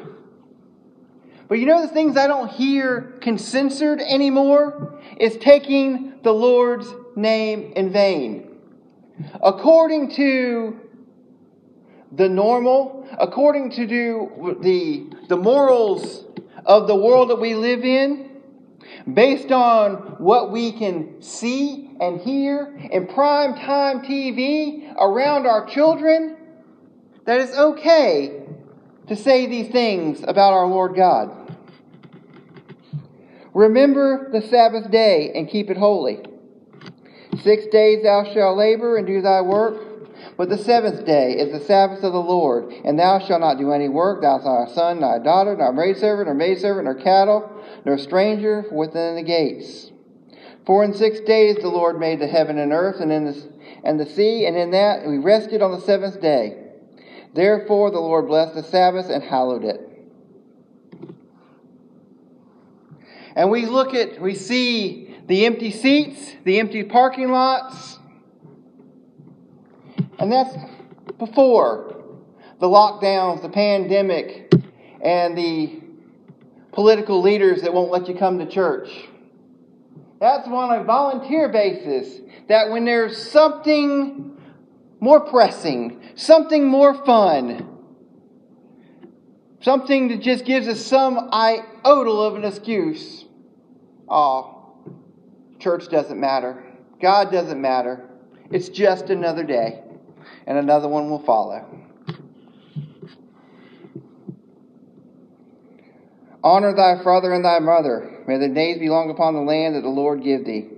But 1.49 1.57
you 1.57 1.65
know 1.65 1.81
the 1.81 1.87
things 1.87 2.15
I 2.15 2.27
don't 2.27 2.49
hear 2.49 3.17
consensured 3.21 3.99
anymore? 3.99 5.01
Is 5.17 5.35
taking 5.37 6.19
the 6.21 6.31
Lord's 6.31 6.87
name 7.15 7.73
in 7.75 7.91
vain. 7.91 8.55
According 9.41 10.11
to 10.11 10.79
the 12.11 12.29
normal, 12.29 13.07
according 13.19 13.71
to 13.71 13.87
the, 14.61 15.17
the 15.27 15.37
morals 15.37 16.23
of 16.65 16.87
the 16.87 16.95
world 16.95 17.31
that 17.31 17.39
we 17.39 17.55
live 17.55 17.83
in, 17.83 18.29
based 19.11 19.51
on 19.51 19.95
what 20.19 20.51
we 20.51 20.71
can 20.71 21.21
see 21.21 21.89
and 21.99 22.21
hear 22.21 22.77
in 22.91 23.07
prime 23.07 23.55
time 23.55 24.01
TV 24.01 24.93
around 24.97 25.47
our 25.47 25.65
children, 25.65 26.37
that 27.25 27.41
it's 27.41 27.57
okay 27.57 28.43
to 29.07 29.15
say 29.15 29.47
these 29.47 29.69
things 29.69 30.23
about 30.23 30.53
our 30.53 30.67
Lord 30.67 30.95
God. 30.95 31.38
Remember 33.59 34.29
the 34.31 34.41
Sabbath 34.41 34.89
day 34.89 35.33
and 35.35 35.49
keep 35.49 35.69
it 35.69 35.75
holy. 35.75 36.21
Six 37.41 37.65
days 37.67 38.03
thou 38.03 38.23
shalt 38.23 38.57
labor 38.57 38.95
and 38.95 39.05
do 39.05 39.21
thy 39.21 39.41
work, 39.41 39.83
but 40.37 40.47
the 40.47 40.57
seventh 40.57 41.05
day 41.05 41.33
is 41.33 41.51
the 41.51 41.65
Sabbath 41.65 42.01
of 42.05 42.13
the 42.13 42.21
Lord, 42.21 42.71
and 42.85 42.97
thou 42.97 43.19
shalt 43.19 43.41
not 43.41 43.57
do 43.57 43.73
any 43.73 43.89
work, 43.89 44.21
thou 44.21 44.37
thy 44.37 44.73
son, 44.73 45.01
thy 45.01 45.19
daughter, 45.19 45.57
nor 45.57 45.73
maidservant, 45.73 46.27
nor 46.27 46.35
maidservant, 46.35 46.85
nor 46.85 46.95
cattle, 46.95 47.51
nor 47.83 47.97
stranger 47.97 48.63
within 48.71 49.17
the 49.17 49.23
gates. 49.23 49.91
For 50.65 50.85
in 50.85 50.93
six 50.93 51.19
days 51.19 51.57
the 51.57 51.67
Lord 51.67 51.99
made 51.99 52.21
the 52.21 52.27
heaven 52.27 52.59
and 52.59 52.71
earth, 52.71 53.01
and 53.01 53.11
in 53.11 53.25
the, 53.25 53.51
and 53.83 53.99
the 53.99 54.05
sea, 54.05 54.45
and 54.45 54.55
in 54.55 54.71
that 54.71 55.05
we 55.05 55.17
rested 55.17 55.61
on 55.61 55.71
the 55.71 55.81
seventh 55.81 56.21
day. 56.21 56.55
Therefore 57.33 57.91
the 57.91 57.99
Lord 57.99 58.27
blessed 58.27 58.55
the 58.55 58.63
Sabbath 58.63 59.09
and 59.09 59.21
hallowed 59.21 59.65
it. 59.65 59.88
And 63.39 63.49
we 63.49 63.65
look 63.67 63.93
at, 63.93 64.21
we 64.21 64.35
see 64.35 65.15
the 65.27 65.45
empty 65.45 65.71
seats, 65.71 66.35
the 66.43 66.59
empty 66.59 66.83
parking 66.83 67.31
lots, 67.31 67.97
and 70.19 70.29
that's 70.29 70.53
before 71.17 72.03
the 72.59 72.67
lockdowns, 72.67 73.41
the 73.41 73.47
pandemic, 73.47 74.53
and 75.01 75.37
the 75.37 75.79
political 76.73 77.21
leaders 77.21 77.61
that 77.61 77.73
won't 77.73 77.91
let 77.91 78.09
you 78.09 78.13
come 78.13 78.39
to 78.39 78.45
church. 78.45 78.89
That's 80.19 80.45
on 80.45 80.77
a 80.77 80.83
volunteer 80.83 81.47
basis. 81.47 82.19
That 82.49 82.69
when 82.69 82.83
there's 82.83 83.31
something 83.31 84.37
more 84.99 85.21
pressing, 85.21 86.01
something 86.15 86.67
more 86.67 86.93
fun, 87.05 87.69
something 89.61 90.09
that 90.09 90.21
just 90.21 90.43
gives 90.43 90.67
us 90.67 90.85
some 90.85 91.29
iota 91.31 92.11
of 92.11 92.35
an 92.35 92.43
excuse, 92.43 93.27
oh, 94.09 94.73
church 95.59 95.89
doesn't 95.89 96.19
matter. 96.19 96.63
God 97.01 97.31
doesn't 97.31 97.61
matter. 97.61 98.09
It's 98.51 98.69
just 98.69 99.09
another 99.09 99.43
day, 99.43 99.83
and 100.47 100.57
another 100.57 100.87
one 100.87 101.09
will 101.09 101.23
follow. 101.23 101.65
Honor 106.43 106.73
thy 106.73 107.03
father 107.03 107.33
and 107.33 107.43
thy 107.43 107.59
mother. 107.59 108.23
May 108.27 108.37
the 108.37 108.47
days 108.47 108.79
be 108.79 108.89
long 108.89 109.09
upon 109.09 109.33
the 109.33 109.41
land 109.41 109.75
that 109.75 109.81
the 109.81 109.89
Lord 109.89 110.23
give 110.23 110.45
thee. 110.45 110.69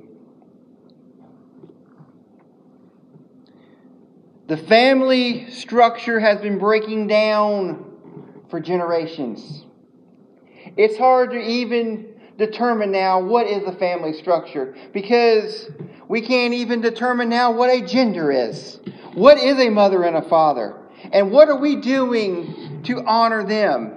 The 4.47 4.57
family 4.57 5.49
structure 5.51 6.19
has 6.19 6.41
been 6.41 6.57
breaking 6.57 7.07
down 7.07 7.85
for 8.49 8.59
generations. 8.59 9.63
It's 10.75 10.97
hard 10.97 11.31
to 11.31 11.37
even 11.37 12.10
determine 12.41 12.91
now 12.91 13.21
what 13.21 13.45
is 13.45 13.63
the 13.65 13.71
family 13.73 14.13
structure 14.13 14.75
because 14.93 15.69
we 16.07 16.21
can't 16.21 16.55
even 16.55 16.81
determine 16.81 17.29
now 17.29 17.51
what 17.51 17.69
a 17.69 17.85
gender 17.85 18.31
is. 18.31 18.79
What 19.13 19.37
is 19.37 19.59
a 19.59 19.69
mother 19.69 20.03
and 20.03 20.17
a 20.17 20.27
father? 20.27 20.75
And 21.11 21.31
what 21.31 21.49
are 21.49 21.57
we 21.57 21.77
doing 21.77 22.81
to 22.85 23.05
honor 23.05 23.45
them? 23.45 23.93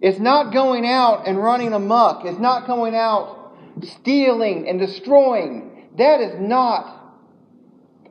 It's 0.00 0.20
not 0.20 0.52
going 0.52 0.86
out 0.86 1.26
and 1.26 1.42
running 1.42 1.72
amok. 1.72 2.24
It's 2.24 2.38
not 2.38 2.68
going 2.68 2.94
out 2.94 3.56
stealing 3.82 4.68
and 4.68 4.78
destroying. 4.78 5.88
That 5.98 6.20
is 6.20 6.38
not 6.38 6.94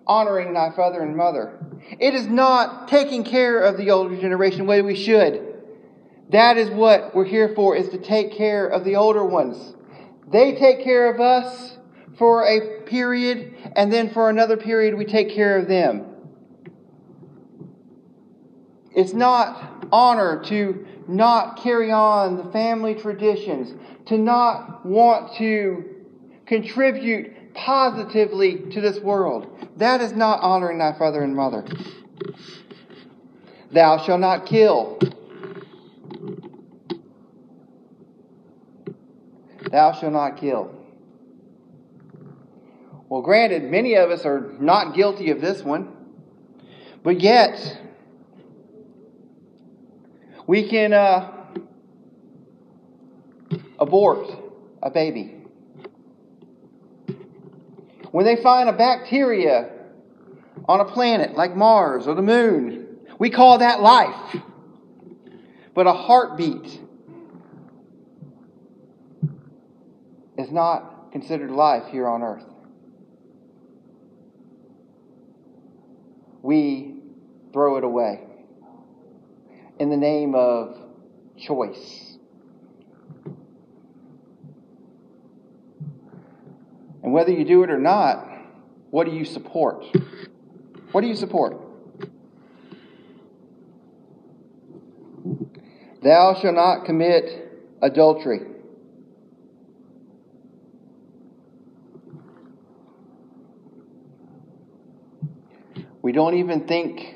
honoring 0.05 0.53
thy 0.53 0.71
father 0.75 1.01
and 1.01 1.15
mother. 1.15 1.57
It 1.99 2.13
is 2.13 2.27
not 2.27 2.89
taking 2.89 3.23
care 3.23 3.61
of 3.61 3.77
the 3.77 3.91
older 3.91 4.19
generation 4.19 4.59
the 4.59 4.65
way 4.65 4.81
we 4.81 4.95
should. 4.95 5.46
That 6.29 6.57
is 6.57 6.69
what 6.69 7.15
we're 7.15 7.25
here 7.25 7.53
for, 7.55 7.75
is 7.75 7.89
to 7.89 7.97
take 7.97 8.33
care 8.33 8.67
of 8.67 8.83
the 8.83 8.95
older 8.95 9.25
ones. 9.25 9.75
They 10.29 10.55
take 10.55 10.83
care 10.83 11.13
of 11.13 11.21
us 11.21 11.77
for 12.17 12.45
a 12.45 12.81
period, 12.81 13.55
and 13.75 13.91
then 13.93 14.09
for 14.09 14.29
another 14.29 14.57
period, 14.57 14.95
we 14.95 15.05
take 15.05 15.29
care 15.29 15.57
of 15.57 15.67
them. 15.67 16.05
It's 18.95 19.13
not 19.13 19.85
honor 19.91 20.43
to 20.45 20.85
not 21.07 21.61
carry 21.61 21.91
on 21.91 22.37
the 22.37 22.51
family 22.51 22.95
traditions, 22.95 23.73
to 24.07 24.17
not 24.17 24.85
want 24.85 25.35
to 25.35 25.85
contribute 26.45 27.53
positively 27.53 28.69
to 28.71 28.81
this 28.81 28.99
world. 28.99 29.69
That 29.77 30.01
is 30.01 30.13
not 30.13 30.41
honoring 30.41 30.79
thy 30.79 30.97
father 30.97 31.21
and 31.23 31.35
mother. 31.35 31.65
Thou 33.71 34.03
shalt 34.03 34.19
not 34.19 34.45
kill. 34.45 34.99
Thou 39.71 39.91
shalt 39.93 40.13
not 40.13 40.37
kill. 40.37 40.73
Well, 43.09 43.21
granted, 43.21 43.63
many 43.63 43.95
of 43.95 44.11
us 44.11 44.25
are 44.25 44.53
not 44.59 44.95
guilty 44.95 45.31
of 45.31 45.39
this 45.39 45.63
one, 45.63 45.93
but 47.03 47.21
yet 47.21 47.79
we 50.45 50.67
can 50.67 50.93
uh, 50.93 51.31
abort 53.79 54.29
a 54.81 54.89
baby. 54.89 55.33
When 58.11 58.25
they 58.25 58.35
find 58.37 58.69
a 58.69 58.73
bacteria 58.73 59.69
on 60.67 60.79
a 60.79 60.85
planet 60.85 61.35
like 61.35 61.55
Mars 61.55 62.07
or 62.07 62.15
the 62.15 62.21
moon, 62.21 62.97
we 63.19 63.29
call 63.29 63.59
that 63.59 63.81
life. 63.81 64.41
But 65.77 65.85
a 65.85 65.93
heartbeat 65.93 66.81
is 70.35 70.51
not 70.51 71.11
considered 71.11 71.51
life 71.51 71.83
here 71.91 72.07
on 72.07 72.23
earth. 72.23 72.45
We 76.41 76.95
throw 77.53 77.77
it 77.77 77.83
away 77.83 78.21
in 79.79 79.91
the 79.91 79.97
name 79.97 80.33
of 80.33 80.79
choice. 81.37 82.17
And 87.03 87.13
whether 87.13 87.31
you 87.31 87.45
do 87.45 87.61
it 87.61 87.69
or 87.69 87.77
not, 87.77 88.27
what 88.89 89.05
do 89.05 89.13
you 89.13 89.25
support? 89.25 89.85
What 90.91 91.01
do 91.01 91.07
you 91.07 91.15
support? 91.15 91.66
Thou 96.07 96.35
shalt 96.35 96.55
not 96.55 96.85
commit 96.85 97.51
adultery. 97.81 98.39
We 106.01 106.13
don't 106.13 106.35
even 106.35 106.65
think 106.65 107.13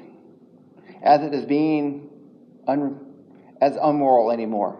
as 1.02 1.22
it 1.22 1.34
is 1.34 1.46
being 1.46 2.10
un, 2.68 3.00
as 3.62 3.78
unmoral 3.82 4.30
anymore. 4.30 4.78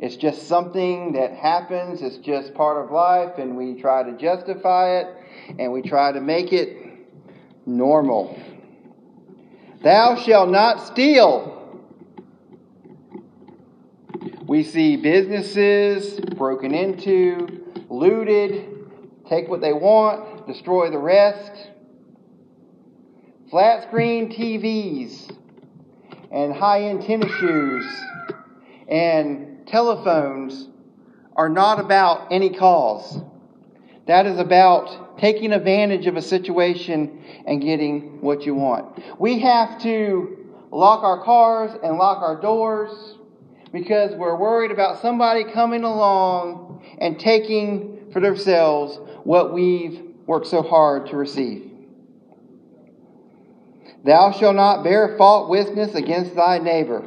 It's 0.00 0.16
just 0.16 0.48
something 0.48 1.14
that 1.14 1.32
happens, 1.32 2.02
it's 2.02 2.18
just 2.18 2.52
part 2.52 2.84
of 2.84 2.90
life, 2.90 3.38
and 3.38 3.56
we 3.56 3.80
try 3.80 4.02
to 4.02 4.18
justify 4.18 4.98
it 4.98 5.06
and 5.58 5.72
we 5.72 5.80
try 5.80 6.12
to 6.12 6.20
make 6.20 6.52
it 6.52 6.76
normal. 7.64 8.38
Thou 9.82 10.16
shalt 10.16 10.50
not 10.50 10.86
steal. 10.86 11.56
We 14.56 14.62
see 14.62 14.96
businesses 14.96 16.18
broken 16.18 16.72
into, 16.72 17.62
looted, 17.90 18.88
take 19.28 19.48
what 19.48 19.60
they 19.60 19.74
want, 19.74 20.46
destroy 20.46 20.90
the 20.90 20.96
rest. 20.96 21.52
Flat 23.50 23.82
screen 23.82 24.32
TVs 24.32 25.30
and 26.32 26.54
high 26.54 26.84
end 26.84 27.02
tennis 27.02 27.30
shoes 27.32 27.84
and 28.88 29.66
telephones 29.66 30.70
are 31.34 31.50
not 31.50 31.78
about 31.78 32.28
any 32.30 32.48
cause. 32.48 33.20
That 34.06 34.24
is 34.24 34.38
about 34.38 35.18
taking 35.18 35.52
advantage 35.52 36.06
of 36.06 36.16
a 36.16 36.22
situation 36.22 37.22
and 37.46 37.60
getting 37.60 38.22
what 38.22 38.46
you 38.46 38.54
want. 38.54 39.02
We 39.20 39.38
have 39.40 39.82
to 39.82 40.50
lock 40.70 41.02
our 41.02 41.22
cars 41.24 41.78
and 41.82 41.98
lock 41.98 42.22
our 42.22 42.40
doors 42.40 43.15
because 43.82 44.14
we're 44.14 44.36
worried 44.36 44.70
about 44.70 45.02
somebody 45.02 45.44
coming 45.44 45.84
along 45.84 46.82
and 46.98 47.20
taking 47.20 48.10
for 48.10 48.20
themselves 48.20 48.98
what 49.22 49.52
we've 49.52 50.00
worked 50.26 50.46
so 50.46 50.62
hard 50.62 51.06
to 51.08 51.16
receive. 51.16 51.70
Thou 54.02 54.32
shalt 54.32 54.56
not 54.56 54.82
bear 54.82 55.18
false 55.18 55.50
witness 55.50 55.94
against 55.94 56.34
thy 56.34 56.56
neighbor. 56.56 57.06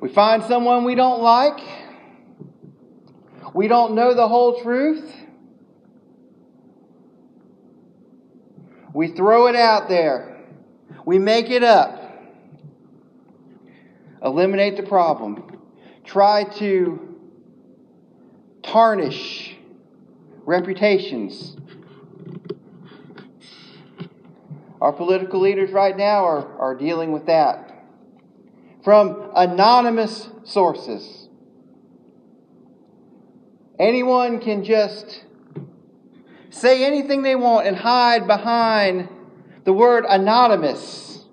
We 0.00 0.10
find 0.10 0.42
someone 0.44 0.84
we 0.84 0.96
don't 0.96 1.22
like. 1.22 1.60
We 3.54 3.68
don't 3.68 3.94
know 3.94 4.12
the 4.12 4.28
whole 4.28 4.60
truth. 4.62 5.10
We 8.92 9.08
throw 9.12 9.46
it 9.46 9.56
out 9.56 9.88
there. 9.88 10.39
We 11.04 11.18
make 11.18 11.50
it 11.50 11.62
up. 11.62 11.96
Eliminate 14.22 14.76
the 14.76 14.82
problem. 14.82 15.60
Try 16.04 16.44
to 16.58 17.16
tarnish 18.62 19.56
reputations. 20.44 21.56
Our 24.80 24.92
political 24.92 25.40
leaders 25.40 25.70
right 25.70 25.96
now 25.96 26.24
are, 26.24 26.58
are 26.58 26.74
dealing 26.74 27.12
with 27.12 27.26
that. 27.26 27.84
From 28.82 29.30
anonymous 29.34 30.28
sources. 30.44 31.28
Anyone 33.78 34.40
can 34.40 34.64
just 34.64 35.24
say 36.50 36.84
anything 36.84 37.22
they 37.22 37.36
want 37.36 37.66
and 37.66 37.76
hide 37.76 38.26
behind 38.26 39.08
the 39.64 39.72
word 39.72 40.04
anonymous 40.08 41.24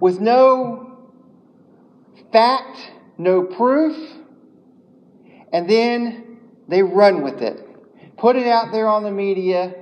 with 0.00 0.20
no 0.20 1.10
fact, 2.32 2.90
no 3.16 3.42
proof, 3.44 3.96
and 5.52 5.68
then 5.68 6.38
they 6.68 6.82
run 6.82 7.22
with 7.22 7.40
it 7.42 7.64
put 8.24 8.36
it 8.36 8.46
out 8.46 8.72
there 8.72 8.88
on 8.88 9.02
the 9.02 9.10
media, 9.10 9.74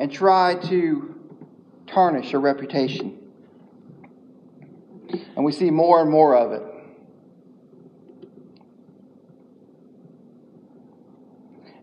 and 0.00 0.12
try 0.12 0.54
to 0.54 1.14
tarnish 1.86 2.34
a 2.34 2.38
reputation. 2.38 3.16
And 5.36 5.44
we 5.44 5.52
see 5.52 5.70
more 5.70 6.02
and 6.02 6.10
more 6.10 6.36
of 6.36 6.50
it. 6.52 6.62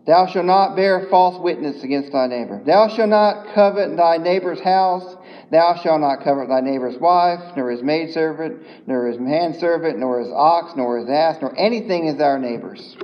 Thou 0.06 0.26
shalt 0.26 0.44
not 0.44 0.76
bear 0.76 1.06
false 1.08 1.40
witness 1.40 1.82
against 1.82 2.12
thy 2.12 2.26
neighbor. 2.26 2.60
Thou 2.64 2.88
shalt 2.88 3.08
not 3.08 3.54
covet 3.54 3.96
thy 3.96 4.18
neighbor's 4.18 4.60
house. 4.60 5.16
Thou 5.50 5.76
shalt 5.76 6.00
not 6.00 6.22
covet 6.22 6.48
thy 6.48 6.60
neighbor's 6.60 6.98
wife, 6.98 7.40
nor 7.56 7.70
his 7.70 7.82
maidservant, 7.82 8.62
nor 8.86 9.06
his 9.06 9.18
manservant, 9.18 9.98
nor 9.98 10.20
his 10.20 10.30
ox, 10.30 10.76
nor 10.76 10.98
his 10.98 11.08
ass, 11.08 11.38
nor 11.40 11.58
anything 11.58 12.08
as 12.08 12.20
our 12.20 12.38
neighbor's. 12.38 12.96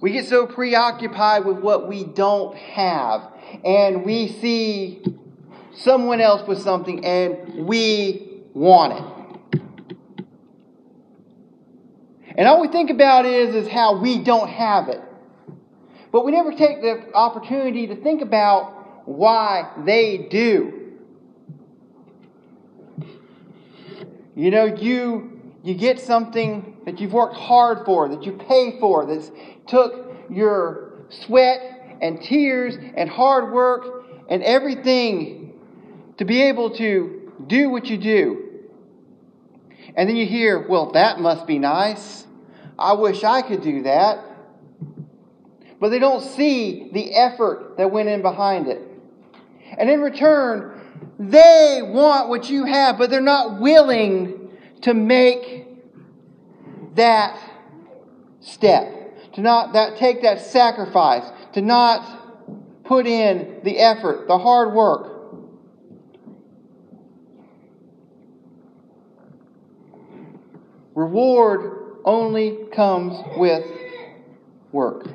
We 0.00 0.12
get 0.12 0.26
so 0.26 0.46
preoccupied 0.46 1.44
with 1.44 1.58
what 1.58 1.88
we 1.88 2.04
don't 2.04 2.56
have, 2.56 3.22
and 3.64 4.04
we 4.04 4.28
see 4.28 5.04
someone 5.74 6.20
else 6.20 6.46
with 6.48 6.60
something 6.62 7.04
and 7.04 7.66
we 7.66 8.42
want 8.54 8.94
it. 8.94 9.19
And 12.40 12.48
all 12.48 12.58
we 12.58 12.68
think 12.68 12.88
about 12.88 13.26
is, 13.26 13.54
is 13.54 13.68
how 13.68 13.98
we 13.98 14.16
don't 14.16 14.48
have 14.48 14.88
it. 14.88 15.02
But 16.10 16.24
we 16.24 16.32
never 16.32 16.52
take 16.52 16.80
the 16.80 17.12
opportunity 17.12 17.88
to 17.88 17.96
think 17.96 18.22
about 18.22 19.06
why 19.06 19.70
they 19.84 20.16
do. 20.30 20.96
You 24.34 24.50
know, 24.50 24.64
you 24.64 25.38
you 25.62 25.74
get 25.74 26.00
something 26.00 26.78
that 26.86 26.98
you've 26.98 27.12
worked 27.12 27.36
hard 27.36 27.84
for, 27.84 28.08
that 28.08 28.22
you 28.22 28.32
pay 28.32 28.80
for, 28.80 29.04
that's 29.04 29.30
took 29.68 30.10
your 30.30 30.94
sweat 31.10 31.98
and 32.00 32.22
tears 32.22 32.74
and 32.96 33.10
hard 33.10 33.52
work 33.52 34.06
and 34.30 34.42
everything 34.42 35.60
to 36.16 36.24
be 36.24 36.40
able 36.40 36.70
to 36.76 37.34
do 37.46 37.68
what 37.68 37.84
you 37.88 37.98
do. 37.98 38.62
And 39.94 40.08
then 40.08 40.16
you 40.16 40.24
hear, 40.24 40.66
well, 40.66 40.92
that 40.92 41.20
must 41.20 41.46
be 41.46 41.58
nice. 41.58 42.28
I 42.80 42.94
wish 42.94 43.22
I 43.22 43.42
could 43.42 43.62
do 43.62 43.82
that. 43.82 44.24
But 45.78 45.90
they 45.90 45.98
don't 45.98 46.22
see 46.22 46.90
the 46.92 47.14
effort 47.14 47.76
that 47.76 47.90
went 47.90 48.08
in 48.08 48.22
behind 48.22 48.68
it. 48.68 48.80
And 49.78 49.88
in 49.88 50.00
return, 50.00 50.80
they 51.18 51.80
want 51.82 52.28
what 52.28 52.48
you 52.50 52.64
have, 52.64 52.98
but 52.98 53.10
they're 53.10 53.20
not 53.20 53.60
willing 53.60 54.50
to 54.82 54.94
make 54.94 55.68
that 56.94 57.38
step, 58.40 59.32
to 59.34 59.40
not 59.40 59.74
that 59.74 59.96
take 59.96 60.22
that 60.22 60.40
sacrifice, 60.40 61.24
to 61.52 61.60
not 61.60 62.84
put 62.84 63.06
in 63.06 63.60
the 63.62 63.78
effort, 63.78 64.26
the 64.26 64.38
hard 64.38 64.74
work. 64.74 65.06
Reward 70.94 71.79
only 72.04 72.66
comes 72.72 73.16
with 73.36 73.64
work. 74.72 75.08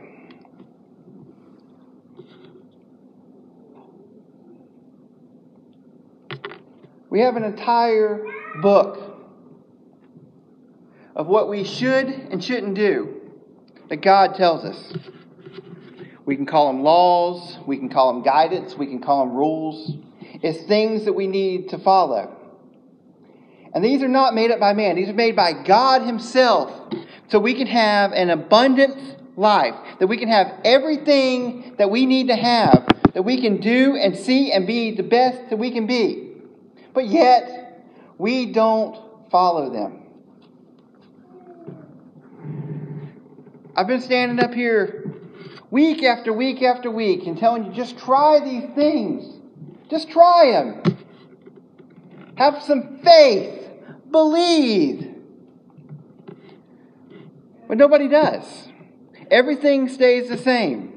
We 7.09 7.21
have 7.21 7.37
an 7.37 7.43
entire 7.43 8.25
book 8.61 8.99
of 11.15 11.27
what 11.27 11.49
we 11.49 11.63
should 11.63 12.07
and 12.07 12.43
shouldn't 12.43 12.75
do 12.75 13.21
that 13.89 13.97
God 13.97 14.35
tells 14.35 14.65
us. 14.65 14.93
We 16.25 16.35
can 16.35 16.45
call 16.45 16.67
them 16.67 16.83
laws, 16.83 17.57
we 17.65 17.77
can 17.77 17.87
call 17.87 18.13
them 18.13 18.23
guidance, 18.23 18.75
we 18.75 18.87
can 18.87 18.99
call 18.99 19.25
them 19.25 19.35
rules. 19.35 19.97
It's 20.41 20.65
things 20.67 21.05
that 21.05 21.13
we 21.13 21.27
need 21.27 21.69
to 21.69 21.77
follow. 21.77 22.35
And 23.75 23.83
these 23.83 24.01
are 24.01 24.07
not 24.07 24.33
made 24.33 24.51
up 24.51 24.59
by 24.61 24.73
man, 24.73 24.95
these 24.95 25.09
are 25.09 25.13
made 25.13 25.35
by 25.35 25.51
God 25.51 26.03
Himself. 26.03 26.71
So 27.27 27.39
we 27.39 27.53
can 27.55 27.67
have 27.67 28.13
an 28.13 28.29
abundant 28.29 29.37
life, 29.37 29.75
that 29.99 30.07
we 30.07 30.17
can 30.17 30.29
have 30.29 30.61
everything 30.63 31.75
that 31.77 31.91
we 31.91 32.05
need 32.05 32.27
to 32.29 32.37
have, 32.37 32.87
that 33.13 33.23
we 33.23 33.41
can 33.41 33.59
do 33.59 33.97
and 33.97 34.15
see 34.15 34.53
and 34.53 34.65
be 34.65 34.91
the 34.91 35.03
best 35.03 35.49
that 35.49 35.57
we 35.57 35.71
can 35.71 35.87
be. 35.87 36.31
But 36.93 37.07
yet, 37.07 37.85
we 38.17 38.45
don't 38.45 39.29
follow 39.29 39.69
them. 39.69 40.03
I've 43.75 43.87
been 43.87 43.99
standing 43.99 44.39
up 44.39 44.53
here 44.53 45.13
week 45.69 46.01
after 46.01 46.31
week 46.31 46.61
after 46.61 46.89
week 46.89 47.27
and 47.27 47.37
telling 47.37 47.65
you 47.65 47.73
just 47.73 47.97
try 47.97 48.39
these 48.39 48.73
things. 48.73 49.25
Just 49.89 50.09
try 50.09 50.51
them. 50.51 50.97
Have 52.37 52.63
some 52.63 52.99
faith. 53.03 53.64
Believe. 54.11 55.13
But 57.67 57.77
nobody 57.77 58.07
does. 58.07 58.69
Everything 59.31 59.89
stays 59.89 60.29
the 60.29 60.37
same. 60.37 60.93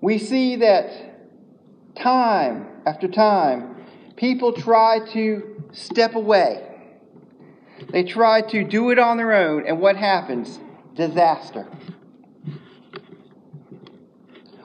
We 0.00 0.18
see 0.18 0.56
that 0.56 1.94
time 1.94 2.66
after 2.86 3.06
time, 3.06 3.76
people 4.16 4.52
try 4.52 5.00
to 5.12 5.64
step 5.72 6.14
away. 6.14 6.66
They 7.90 8.04
try 8.04 8.42
to 8.42 8.64
do 8.64 8.90
it 8.90 8.98
on 8.98 9.16
their 9.16 9.32
own, 9.32 9.66
and 9.66 9.80
what 9.80 9.96
happens? 9.96 10.58
Disaster. 10.94 11.66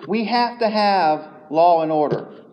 We 0.08 0.26
have 0.26 0.60
to 0.60 0.70
have 0.70 1.28
law 1.50 1.82
and 1.82 1.92
order. 1.92 2.45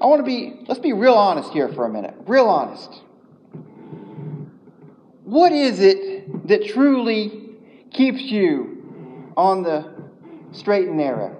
I 0.00 0.06
want 0.06 0.20
to 0.20 0.24
be, 0.24 0.64
let's 0.68 0.80
be 0.80 0.92
real 0.92 1.14
honest 1.14 1.50
here 1.52 1.68
for 1.72 1.84
a 1.84 1.88
minute. 1.88 2.14
Real 2.26 2.46
honest. 2.46 3.02
What 5.24 5.52
is 5.52 5.80
it 5.80 6.48
that 6.48 6.66
truly 6.66 7.56
keeps 7.92 8.22
you 8.22 9.32
on 9.36 9.62
the 9.62 9.92
straight 10.52 10.88
and 10.88 10.96
narrow? 10.96 11.36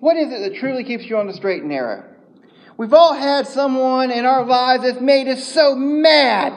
What 0.00 0.16
is 0.16 0.32
it 0.32 0.40
that 0.40 0.58
truly 0.58 0.84
keeps 0.84 1.04
you 1.04 1.18
on 1.18 1.26
the 1.26 1.32
straight 1.32 1.60
and 1.60 1.70
narrow? 1.70 2.04
We've 2.76 2.92
all 2.92 3.14
had 3.14 3.46
someone 3.46 4.10
in 4.10 4.24
our 4.24 4.44
lives 4.44 4.84
that's 4.84 5.00
made 5.00 5.26
us 5.28 5.42
so 5.42 5.74
mad, 5.74 6.52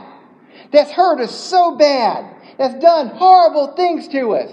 that's 0.71 0.91
hurt 0.91 1.19
us 1.19 1.35
so 1.35 1.75
bad, 1.75 2.35
that's 2.57 2.79
done 2.79 3.07
horrible 3.07 3.73
things 3.75 4.07
to 4.09 4.35
us. 4.35 4.51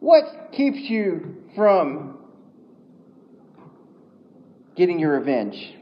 What 0.00 0.52
keeps 0.52 0.78
you 0.78 1.35
from 1.56 2.18
getting 4.76 5.00
your 5.00 5.18
revenge? 5.18 5.74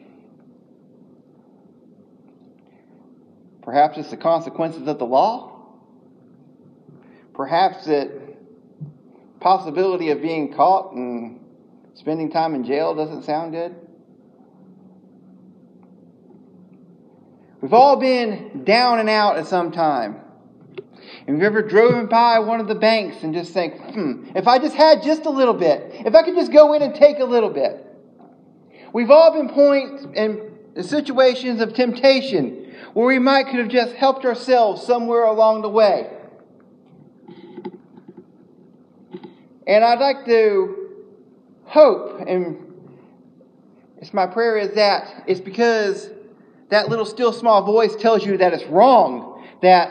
Perhaps 3.62 3.98
it's 3.98 4.10
the 4.10 4.16
consequences 4.16 4.86
of 4.86 4.98
the 4.98 5.06
law. 5.06 5.50
Perhaps 7.34 7.88
it 7.88 8.38
possibility 9.40 10.08
of 10.10 10.22
being 10.22 10.54
caught 10.54 10.94
and 10.94 11.38
spending 11.92 12.30
time 12.30 12.54
in 12.54 12.64
jail 12.64 12.94
doesn't 12.94 13.24
sound 13.24 13.52
good. 13.52 13.74
We've 17.60 17.74
all 17.74 17.96
been 17.96 18.64
down 18.64 19.00
and 19.00 19.08
out 19.10 19.36
at 19.36 19.46
some 19.46 19.70
time. 19.70 20.23
Have 21.26 21.38
you 21.38 21.42
ever 21.42 21.62
driven 21.62 22.06
by 22.06 22.38
one 22.38 22.60
of 22.60 22.68
the 22.68 22.74
banks 22.74 23.22
and 23.22 23.32
just 23.32 23.54
think, 23.54 23.80
hmm, 23.94 24.26
if 24.34 24.46
I 24.46 24.58
just 24.58 24.74
had 24.74 25.02
just 25.02 25.24
a 25.24 25.30
little 25.30 25.54
bit, 25.54 25.90
if 26.06 26.14
I 26.14 26.22
could 26.22 26.34
just 26.34 26.52
go 26.52 26.74
in 26.74 26.82
and 26.82 26.94
take 26.94 27.18
a 27.18 27.24
little 27.24 27.48
bit. 27.48 27.80
We've 28.92 29.10
all 29.10 29.32
been 29.32 29.48
point 29.48 30.14
in 30.14 30.82
situations 30.82 31.62
of 31.62 31.72
temptation 31.72 32.74
where 32.92 33.06
we 33.06 33.18
might 33.18 33.46
could 33.46 33.58
have 33.58 33.68
just 33.68 33.94
helped 33.94 34.26
ourselves 34.26 34.86
somewhere 34.86 35.24
along 35.24 35.62
the 35.62 35.68
way. 35.70 36.10
And 39.66 39.82
I'd 39.82 39.98
like 39.98 40.26
to 40.26 40.90
hope, 41.64 42.20
and 42.28 42.58
it's 43.96 44.12
my 44.12 44.26
prayer 44.26 44.58
is 44.58 44.74
that 44.74 45.24
it's 45.26 45.40
because 45.40 46.10
that 46.68 46.90
little 46.90 47.06
still 47.06 47.32
small 47.32 47.64
voice 47.64 47.96
tells 47.96 48.26
you 48.26 48.36
that 48.36 48.52
it's 48.52 48.64
wrong, 48.64 49.42
that 49.62 49.90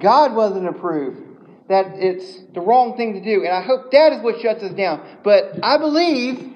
God 0.00 0.34
wasn't 0.34 0.68
approved, 0.68 1.22
that 1.68 1.86
it's 1.96 2.40
the 2.54 2.60
wrong 2.60 2.96
thing 2.96 3.14
to 3.14 3.20
do. 3.20 3.44
And 3.44 3.52
I 3.52 3.62
hope 3.62 3.90
that 3.90 4.12
is 4.12 4.22
what 4.22 4.40
shuts 4.40 4.62
us 4.62 4.72
down. 4.72 5.00
But 5.24 5.58
I 5.62 5.78
believe, 5.78 6.52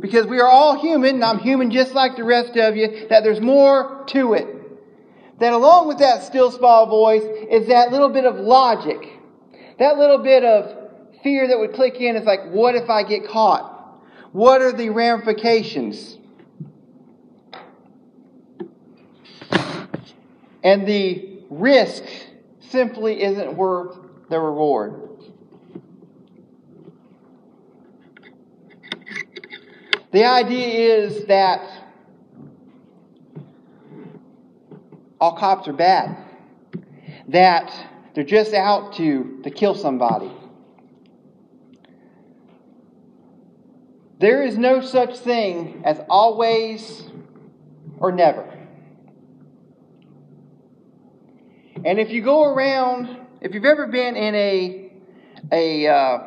because 0.00 0.26
we 0.26 0.40
are 0.40 0.48
all 0.48 0.80
human, 0.80 1.16
and 1.16 1.24
I'm 1.24 1.38
human 1.38 1.70
just 1.70 1.92
like 1.92 2.16
the 2.16 2.24
rest 2.24 2.56
of 2.56 2.76
you, 2.76 3.08
that 3.08 3.22
there's 3.24 3.40
more 3.40 4.04
to 4.08 4.34
it. 4.34 4.46
That 5.40 5.52
along 5.52 5.88
with 5.88 5.98
that 5.98 6.22
still 6.22 6.50
small 6.50 6.86
voice 6.86 7.24
is 7.50 7.68
that 7.68 7.90
little 7.90 8.10
bit 8.10 8.24
of 8.24 8.36
logic, 8.36 9.08
that 9.78 9.98
little 9.98 10.18
bit 10.18 10.44
of 10.44 10.84
fear 11.22 11.48
that 11.48 11.58
would 11.58 11.74
click 11.74 12.00
in 12.00 12.16
is 12.16 12.24
like, 12.24 12.50
what 12.50 12.74
if 12.76 12.88
I 12.88 13.02
get 13.02 13.26
caught? 13.26 13.72
What 14.32 14.60
are 14.62 14.72
the 14.72 14.90
ramifications? 14.90 16.18
And 20.62 20.86
the 20.86 21.40
risk 21.50 22.04
simply 22.74 23.22
isn't 23.22 23.54
worth 23.56 23.96
the 24.28 24.40
reward. 24.40 25.00
The 30.10 30.24
idea 30.24 30.96
is 30.96 31.24
that 31.26 31.60
all 35.20 35.36
cops 35.36 35.68
are 35.68 35.72
bad, 35.72 36.16
that 37.28 37.72
they're 38.12 38.24
just 38.24 38.52
out 38.54 38.94
to, 38.94 39.40
to 39.44 39.50
kill 39.50 39.76
somebody. 39.76 40.32
There 44.18 44.42
is 44.42 44.58
no 44.58 44.80
such 44.80 45.16
thing 45.18 45.82
as 45.84 46.00
always 46.08 47.04
or 47.98 48.10
never. 48.10 48.53
And 51.84 51.98
if 51.98 52.10
you 52.10 52.22
go 52.22 52.44
around, 52.44 53.18
if 53.42 53.52
you've 53.52 53.66
ever 53.66 53.86
been 53.86 54.16
in 54.16 54.34
a 54.34 54.92
a 55.52 55.86
uh, 55.86 56.18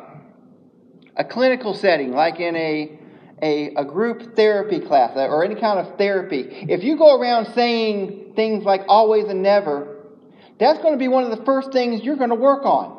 a 1.16 1.24
clinical 1.24 1.74
setting, 1.74 2.12
like 2.12 2.38
in 2.38 2.54
a, 2.54 2.96
a 3.42 3.74
a 3.74 3.84
group 3.84 4.36
therapy 4.36 4.78
class 4.78 5.16
or 5.16 5.44
any 5.44 5.56
kind 5.56 5.80
of 5.80 5.98
therapy, 5.98 6.42
if 6.68 6.84
you 6.84 6.96
go 6.96 7.20
around 7.20 7.52
saying 7.54 8.34
things 8.36 8.62
like 8.62 8.82
always 8.86 9.24
and 9.24 9.42
never, 9.42 9.96
that's 10.60 10.78
going 10.78 10.92
to 10.94 10.98
be 10.98 11.08
one 11.08 11.24
of 11.24 11.36
the 11.36 11.44
first 11.44 11.72
things 11.72 12.04
you're 12.04 12.16
going 12.16 12.30
to 12.30 12.36
work 12.36 12.64
on, 12.64 12.96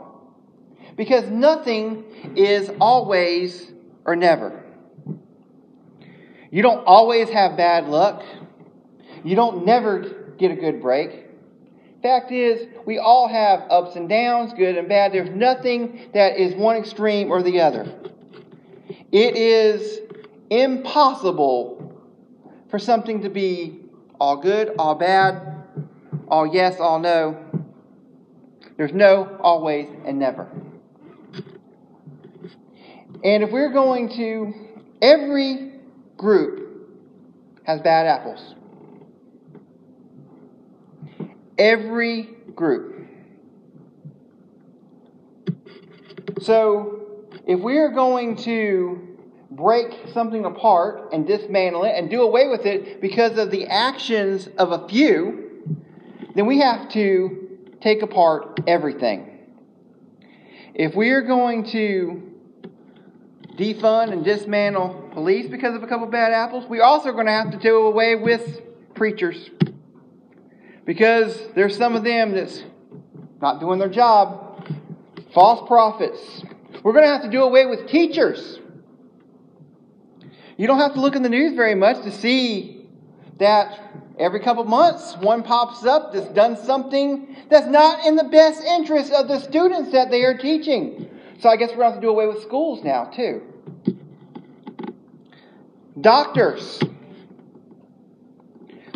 because 0.97 1.29
nothing 1.29 2.03
is 2.35 2.69
always 2.81 3.71
or 4.03 4.17
never. 4.17 4.65
You 6.51 6.61
don't 6.61 6.85
always 6.85 7.29
have 7.29 7.55
bad 7.55 7.85
luck. 7.85 8.21
You 9.23 9.37
don't 9.37 9.65
never 9.65 10.33
get 10.37 10.51
a 10.51 10.55
good 10.55 10.81
break. 10.81 11.27
Fact 12.01 12.31
is, 12.31 12.67
we 12.85 12.97
all 12.97 13.27
have 13.27 13.65
ups 13.69 13.95
and 13.97 14.07
downs, 14.07 14.53
good 14.53 14.77
and 14.77 14.87
bad. 14.87 15.11
There's 15.11 15.29
nothing 15.31 16.09
that 16.13 16.37
is 16.37 16.55
one 16.55 16.77
extreme 16.77 17.29
or 17.29 17.43
the 17.43 17.59
other. 17.59 17.93
It 19.11 19.35
is 19.35 19.99
impossible 20.49 21.93
for 22.69 22.79
something 22.79 23.21
to 23.23 23.29
be 23.29 23.81
all 24.19 24.37
good, 24.37 24.73
all 24.79 24.95
bad, 24.95 25.41
all 26.29 26.47
yes, 26.47 26.79
all 26.79 26.99
no. 26.99 27.45
There's 28.77 28.93
no, 28.93 29.37
always, 29.41 29.89
and 30.05 30.19
never. 30.19 30.47
And 33.23 33.43
if 33.43 33.51
we're 33.51 33.73
going 33.73 34.07
to, 34.15 34.53
every 35.01 35.73
group 36.15 36.87
has 37.63 37.81
bad 37.81 38.07
apples. 38.07 38.55
Every 41.59 42.23
group. 42.55 43.07
So, 46.41 46.99
if 47.45 47.59
we 47.59 47.77
are 47.77 47.89
going 47.89 48.37
to 48.37 49.17
break 49.51 50.07
something 50.13 50.45
apart 50.45 51.09
and 51.11 51.27
dismantle 51.27 51.83
it 51.83 51.95
and 51.95 52.09
do 52.09 52.21
away 52.21 52.47
with 52.47 52.65
it 52.65 53.01
because 53.01 53.37
of 53.37 53.51
the 53.51 53.65
actions 53.67 54.47
of 54.57 54.71
a 54.71 54.87
few, 54.87 55.75
then 56.35 56.45
we 56.45 56.59
have 56.59 56.89
to 56.89 57.59
take 57.81 58.01
apart 58.03 58.61
everything. 58.67 59.39
If 60.73 60.95
we 60.95 61.09
are 61.09 61.21
going 61.21 61.65
to 61.71 62.23
defund 63.57 64.13
and 64.13 64.23
dismantle 64.23 65.09
police 65.11 65.49
because 65.49 65.75
of 65.75 65.83
a 65.83 65.87
couple 65.87 66.07
bad 66.07 66.31
apples, 66.31 66.65
we 66.69 66.79
also 66.79 67.09
are 67.09 67.13
going 67.13 67.25
to 67.25 67.33
have 67.33 67.51
to 67.51 67.57
do 67.57 67.85
away 67.87 68.15
with 68.15 68.61
preachers. 68.93 69.49
Because 70.89 71.39
there's 71.53 71.77
some 71.77 71.95
of 71.95 72.03
them 72.03 72.31
that's 72.31 72.63
not 73.43 73.59
doing 73.59 73.77
their 73.77 73.89
job, 73.89 74.67
false 75.35 75.67
prophets. 75.67 76.41
We're 76.81 76.93
going 76.93 77.05
to 77.05 77.11
have 77.11 77.21
to 77.21 77.29
do 77.29 77.43
away 77.43 77.67
with 77.67 77.87
teachers. 77.87 78.57
You 80.57 80.65
don't 80.65 80.79
have 80.79 80.95
to 80.95 80.99
look 80.99 81.15
in 81.15 81.21
the 81.21 81.29
news 81.29 81.53
very 81.53 81.75
much 81.75 82.01
to 82.05 82.11
see 82.11 82.87
that 83.37 83.79
every 84.17 84.39
couple 84.39 84.63
months 84.63 85.15
one 85.17 85.43
pops 85.43 85.85
up 85.85 86.11
that's 86.11 86.27
done 86.29 86.57
something 86.57 87.35
that's 87.51 87.67
not 87.67 88.07
in 88.07 88.15
the 88.15 88.23
best 88.23 88.63
interest 88.63 89.13
of 89.13 89.27
the 89.27 89.39
students 89.41 89.91
that 89.91 90.09
they 90.09 90.23
are 90.23 90.39
teaching. 90.39 91.07
So 91.37 91.49
I 91.49 91.55
guess 91.55 91.69
we're 91.69 91.83
going 91.83 91.89
to 91.89 91.93
have 91.93 92.01
to 92.01 92.07
do 92.07 92.09
away 92.09 92.25
with 92.25 92.41
schools 92.41 92.83
now, 92.83 93.05
too. 93.05 93.43
Doctors. 96.01 96.79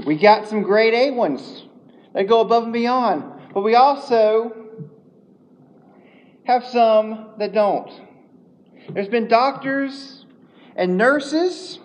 We 0.08 0.16
got 0.16 0.48
some 0.48 0.64
grade 0.64 0.96
A 0.96 1.12
ones 1.12 1.66
that 2.14 2.28
go 2.28 2.42
above 2.42 2.64
and 2.64 2.74
beyond. 2.74 3.24
But 3.54 3.62
we 3.62 3.76
also 3.76 4.56
have 6.46 6.66
some 6.66 7.30
that 7.40 7.54
don't. 7.54 7.92
There's 8.90 9.08
been 9.08 9.28
doctors 9.28 10.26
and 10.76 10.98
nurses 10.98 11.80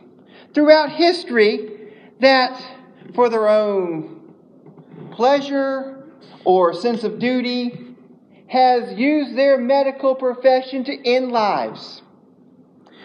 throughout 0.54 0.90
history 0.90 1.92
that, 2.20 2.60
for 3.14 3.28
their 3.28 3.48
own 3.48 4.34
pleasure 5.12 6.08
or 6.44 6.74
sense 6.74 7.04
of 7.04 7.18
duty, 7.18 7.94
has 8.48 8.98
used 8.98 9.36
their 9.36 9.58
medical 9.58 10.14
profession 10.14 10.82
to 10.84 11.06
end 11.06 11.30
lives. 11.30 12.02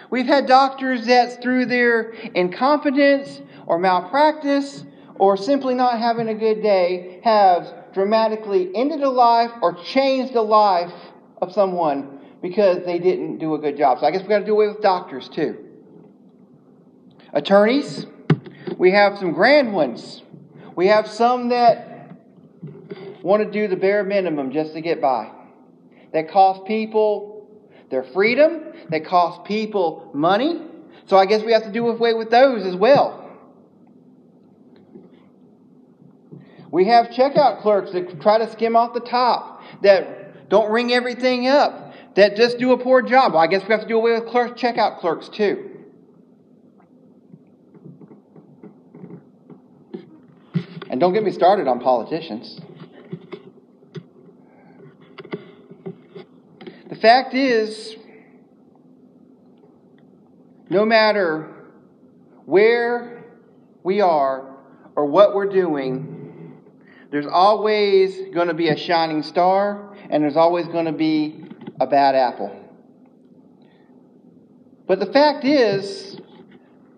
We've 0.09 0.25
had 0.25 0.47
doctors 0.47 1.05
that, 1.07 1.41
through 1.41 1.65
their 1.65 2.11
incompetence 2.33 3.41
or 3.65 3.77
malpractice 3.77 4.85
or 5.15 5.37
simply 5.37 5.73
not 5.73 5.99
having 5.99 6.27
a 6.27 6.33
good 6.33 6.61
day, 6.61 7.19
have 7.23 7.93
dramatically 7.93 8.71
ended 8.75 9.01
a 9.01 9.09
life 9.09 9.51
or 9.61 9.73
changed 9.83 10.33
the 10.33 10.41
life 10.41 10.93
of 11.41 11.51
someone 11.51 12.19
because 12.41 12.83
they 12.85 12.99
didn't 12.99 13.37
do 13.37 13.53
a 13.53 13.59
good 13.59 13.77
job. 13.77 13.99
So 13.99 14.05
I 14.05 14.11
guess 14.11 14.21
we've 14.21 14.29
got 14.29 14.39
to 14.39 14.45
do 14.45 14.53
away 14.53 14.67
with 14.67 14.81
doctors 14.81 15.29
too. 15.29 15.57
Attorneys, 17.31 18.05
we 18.77 18.91
have 18.91 19.17
some 19.17 19.31
grand 19.31 19.73
ones. 19.73 20.21
We 20.75 20.87
have 20.87 21.07
some 21.07 21.49
that 21.49 22.17
want 23.21 23.43
to 23.43 23.49
do 23.49 23.67
the 23.67 23.77
bare 23.77 24.03
minimum 24.03 24.51
just 24.51 24.73
to 24.73 24.81
get 24.81 25.01
by. 25.01 25.31
That 26.11 26.29
cost 26.29 26.65
people 26.65 27.33
their 27.93 28.03
freedom, 28.03 28.73
that 28.89 29.05
cost 29.05 29.43
people 29.45 30.09
money. 30.15 30.63
So 31.05 31.15
I 31.15 31.27
guess 31.27 31.43
we 31.43 31.51
have 31.51 31.61
to 31.63 31.71
do 31.71 31.87
away 31.87 32.15
with 32.15 32.31
those 32.31 32.65
as 32.65 32.75
well. 32.75 33.22
We 36.73 36.85
have 36.85 37.09
checkout 37.09 37.61
clerks 37.61 37.91
that 37.91 38.19
try 38.19 38.39
to 38.39 38.51
skim 38.51 38.75
off 38.75 38.95
the 38.95 38.99
top, 38.99 39.61
that 39.83 40.49
don't 40.49 40.71
ring 40.71 40.91
everything 40.91 41.47
up, 41.47 41.93
that 42.15 42.35
just 42.35 42.57
do 42.57 42.71
a 42.71 42.77
poor 42.79 43.03
job. 43.03 43.33
Well, 43.33 43.43
I 43.43 43.45
guess 43.45 43.61
we 43.61 43.67
have 43.73 43.81
to 43.81 43.87
do 43.87 43.95
away 43.95 44.13
with 44.13 44.27
clerk, 44.27 44.57
checkout 44.57 44.97
clerks 44.97 45.29
too. 45.29 45.69
And 50.89 50.99
don't 50.99 51.13
get 51.13 51.23
me 51.23 51.31
started 51.31 51.67
on 51.67 51.79
politicians. 51.79 52.59
The 56.89 56.95
fact 56.95 57.35
is, 57.35 57.97
no 60.71 60.85
matter 60.85 61.53
where 62.45 63.25
we 63.83 64.01
are 64.01 64.55
or 64.95 65.05
what 65.05 65.35
we're 65.35 65.45
doing, 65.45 66.12
there's 67.13 67.27
always 67.27 68.33
going 68.33 68.47
to 68.47 68.55
be 68.55 68.69
a 68.69 68.75
shining 68.75 69.21
star 69.21 69.95
and 70.09 70.23
there's 70.23 70.35
always 70.35 70.65
going 70.65 70.85
to 70.85 70.91
be 70.91 71.45
a 71.79 71.85
bad 71.85 72.15
apple. 72.15 72.59
But 74.87 74.99
the 74.99 75.05
fact 75.05 75.45
is, 75.45 76.19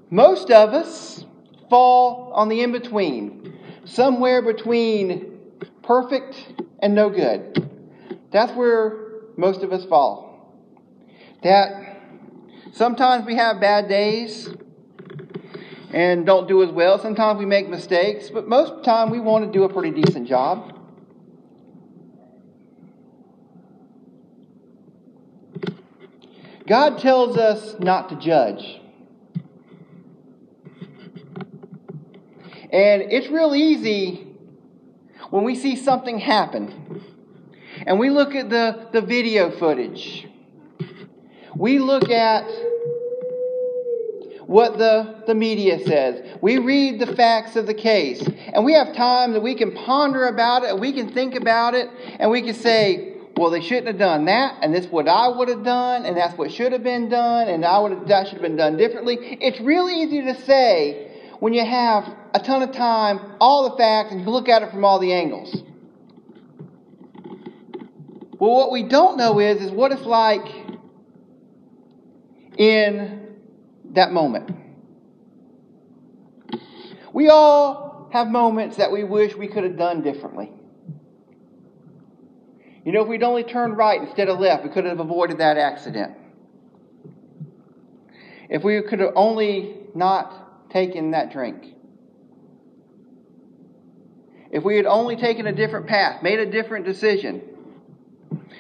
most 0.09 0.51
of 0.51 0.73
us 0.73 1.25
fall 1.69 2.31
on 2.33 2.47
the 2.47 2.61
in 2.61 2.71
between 2.71 3.59
somewhere 3.83 4.41
between 4.41 5.37
perfect 5.83 6.63
and 6.79 6.95
no 6.95 7.09
good. 7.09 7.69
That's 8.31 8.53
where 8.53 9.25
most 9.35 9.63
of 9.63 9.73
us 9.73 9.83
fall. 9.83 10.55
That 11.43 11.99
sometimes 12.71 13.25
we 13.25 13.35
have 13.35 13.59
bad 13.59 13.89
days 13.89 14.47
and 15.95 16.25
don't 16.25 16.45
do 16.45 16.61
as 16.61 16.69
well. 16.71 16.99
Sometimes 16.99 17.39
we 17.39 17.45
make 17.45 17.69
mistakes, 17.69 18.29
but 18.29 18.49
most 18.49 18.73
of 18.73 18.77
the 18.79 18.83
time 18.83 19.09
we 19.11 19.21
want 19.21 19.45
to 19.45 19.51
do 19.57 19.63
a 19.63 19.69
pretty 19.69 20.01
decent 20.01 20.27
job. 20.27 20.73
God 26.67 26.99
tells 26.99 27.37
us 27.37 27.79
not 27.79 28.09
to 28.09 28.17
judge. 28.17 28.81
And 32.73 33.03
it's 33.03 33.29
real 33.29 33.55
easy 33.55 34.27
when 35.29 35.45
we 35.45 35.55
see 35.55 35.77
something 35.77 36.19
happen 36.19 37.03
and 37.87 37.99
we 37.99 38.09
look 38.09 38.35
at 38.35 38.49
the, 38.49 38.89
the 38.91 38.99
video 38.99 39.49
footage. 39.49 40.27
We 41.55 41.79
look 41.79 42.09
at 42.09 42.49
what 44.47 44.77
the, 44.77 45.23
the 45.27 45.35
media 45.35 45.79
says. 45.85 46.37
We 46.41 46.59
read 46.59 46.99
the 46.99 47.15
facts 47.15 47.55
of 47.55 47.65
the 47.65 47.73
case. 47.73 48.21
And 48.53 48.63
we 48.63 48.73
have 48.73 48.95
time 48.95 49.33
that 49.33 49.41
we 49.41 49.55
can 49.55 49.73
ponder 49.73 50.27
about 50.27 50.63
it, 50.63 50.79
we 50.79 50.93
can 50.93 51.11
think 51.11 51.35
about 51.35 51.73
it, 51.73 51.89
and 52.19 52.29
we 52.29 52.41
can 52.41 52.53
say, 52.53 53.13
well, 53.35 53.49
they 53.49 53.61
shouldn't 53.61 53.87
have 53.87 53.97
done 53.97 54.25
that, 54.25 54.59
and 54.61 54.73
this 54.73 54.85
is 54.85 54.91
what 54.91 55.09
I 55.09 55.27
would 55.27 55.49
have 55.49 55.63
done, 55.63 56.05
and 56.05 56.15
that's 56.15 56.37
what 56.37 56.51
should 56.53 56.71
have 56.71 56.83
been 56.83 57.09
done, 57.09 57.49
and 57.49 57.65
I 57.65 57.79
would 57.79 57.91
have, 57.91 58.07
that 58.07 58.27
should 58.27 58.35
have 58.35 58.41
been 58.41 58.55
done 58.55 58.77
differently. 58.77 59.17
It's 59.19 59.59
really 59.59 60.01
easy 60.03 60.21
to 60.21 60.41
say 60.43 61.11
when 61.39 61.53
you 61.53 61.65
have 61.65 62.07
a 62.33 62.39
ton 62.39 62.61
of 62.61 62.71
time, 62.71 63.19
all 63.41 63.69
the 63.69 63.77
facts, 63.77 64.11
and 64.13 64.21
you 64.21 64.29
look 64.29 64.47
at 64.47 64.61
it 64.61 64.71
from 64.71 64.85
all 64.85 64.99
the 64.99 65.11
angles. 65.11 65.53
Well, 68.39 68.51
what 68.51 68.71
we 68.71 68.83
don't 68.83 69.17
know 69.17 69.39
is, 69.39 69.61
is 69.61 69.71
what 69.71 69.91
it's 69.91 70.03
like 70.03 70.47
in 72.57 73.24
that 73.95 74.11
moment. 74.11 74.49
We 77.13 77.29
all 77.29 78.09
have 78.11 78.27
moments 78.27 78.77
that 78.77 78.91
we 78.91 79.03
wish 79.03 79.35
we 79.35 79.47
could 79.47 79.63
have 79.63 79.77
done 79.77 80.01
differently. 80.01 80.51
You 82.85 82.91
know, 82.91 83.01
if 83.01 83.07
we'd 83.07 83.23
only 83.23 83.43
turned 83.43 83.77
right 83.77 84.01
instead 84.01 84.29
of 84.29 84.39
left, 84.39 84.63
we 84.63 84.69
could 84.69 84.85
have 84.85 84.99
avoided 84.99 85.39
that 85.39 85.57
accident. 85.57 86.15
If 88.49 88.63
we 88.63 88.81
could 88.83 88.99
have 88.99 89.13
only 89.15 89.75
not 89.95 90.69
taken 90.69 91.11
that 91.11 91.31
drink. 91.31 91.63
If 94.51 94.63
we 94.63 94.77
had 94.77 94.85
only 94.85 95.15
taken 95.15 95.47
a 95.47 95.51
different 95.51 95.87
path, 95.87 96.21
made 96.21 96.39
a 96.39 96.45
different 96.45 96.85
decision. 96.85 97.41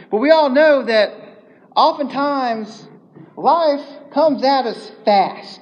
But 0.09 0.17
we 0.17 0.31
all 0.31 0.49
know 0.49 0.83
that 0.83 1.13
oftentimes 1.75 2.87
life 3.35 3.85
comes 4.11 4.43
at 4.43 4.65
us 4.65 4.91
fast. 5.03 5.61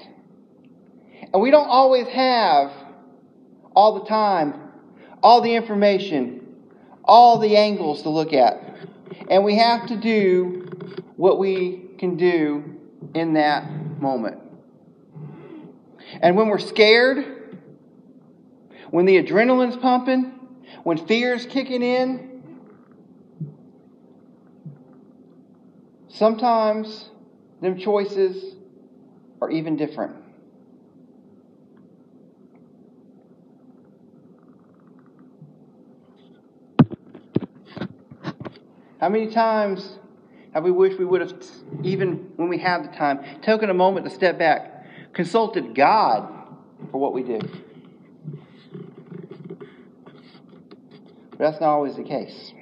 And 1.34 1.42
we 1.42 1.52
don't 1.52 1.68
always 1.68 2.08
have 2.08 2.72
all 3.76 4.00
the 4.00 4.06
time, 4.06 4.54
all 5.22 5.42
the 5.42 5.56
information, 5.56 6.56
all 7.04 7.40
the 7.40 7.58
angles 7.58 8.04
to 8.04 8.10
look 8.10 8.34
at. 8.34 8.62
And 9.30 9.44
we 9.44 9.58
have 9.58 9.88
to 9.88 9.98
do 9.98 10.68
what 11.16 11.40
we 11.40 11.90
can 11.98 12.18
do 12.18 12.76
in 13.14 13.34
that 13.34 13.70
moment. 14.00 14.40
And 16.22 16.36
when 16.36 16.48
we're 16.48 16.60
scared, 16.60 17.58
when 18.92 19.06
the 19.06 19.18
adrenaline's 19.18 19.78
pumping, 19.78 20.32
when 20.84 20.98
fear's 21.08 21.46
kicking 21.46 21.82
in, 21.82 22.44
sometimes 26.10 27.10
them 27.64 27.80
choices 27.80 28.56
are 29.42 29.50
even 29.50 29.78
different. 29.78 30.18
How 39.00 39.08
many 39.08 39.32
times 39.32 39.98
have 40.54 40.64
we 40.64 40.72
wished 40.72 41.00
we 41.00 41.06
would 41.06 41.22
have, 41.22 41.34
even 41.84 42.32
when 42.36 42.50
we 42.50 42.58
have 42.58 42.84
the 42.84 42.98
time, 42.98 43.24
taken 43.42 43.70
a 43.70 43.74
moment 43.74 44.06
to 44.06 44.12
step 44.12 44.38
back, 44.38 44.86
consulted 45.14 45.74
God 45.74 46.30
for 46.92 47.00
what 47.00 47.14
we 47.14 47.24
do? 47.24 47.40
But 51.32 51.40
that's 51.40 51.62
not 51.62 51.70
always 51.70 51.96
the 51.96 52.04
case. 52.04 52.54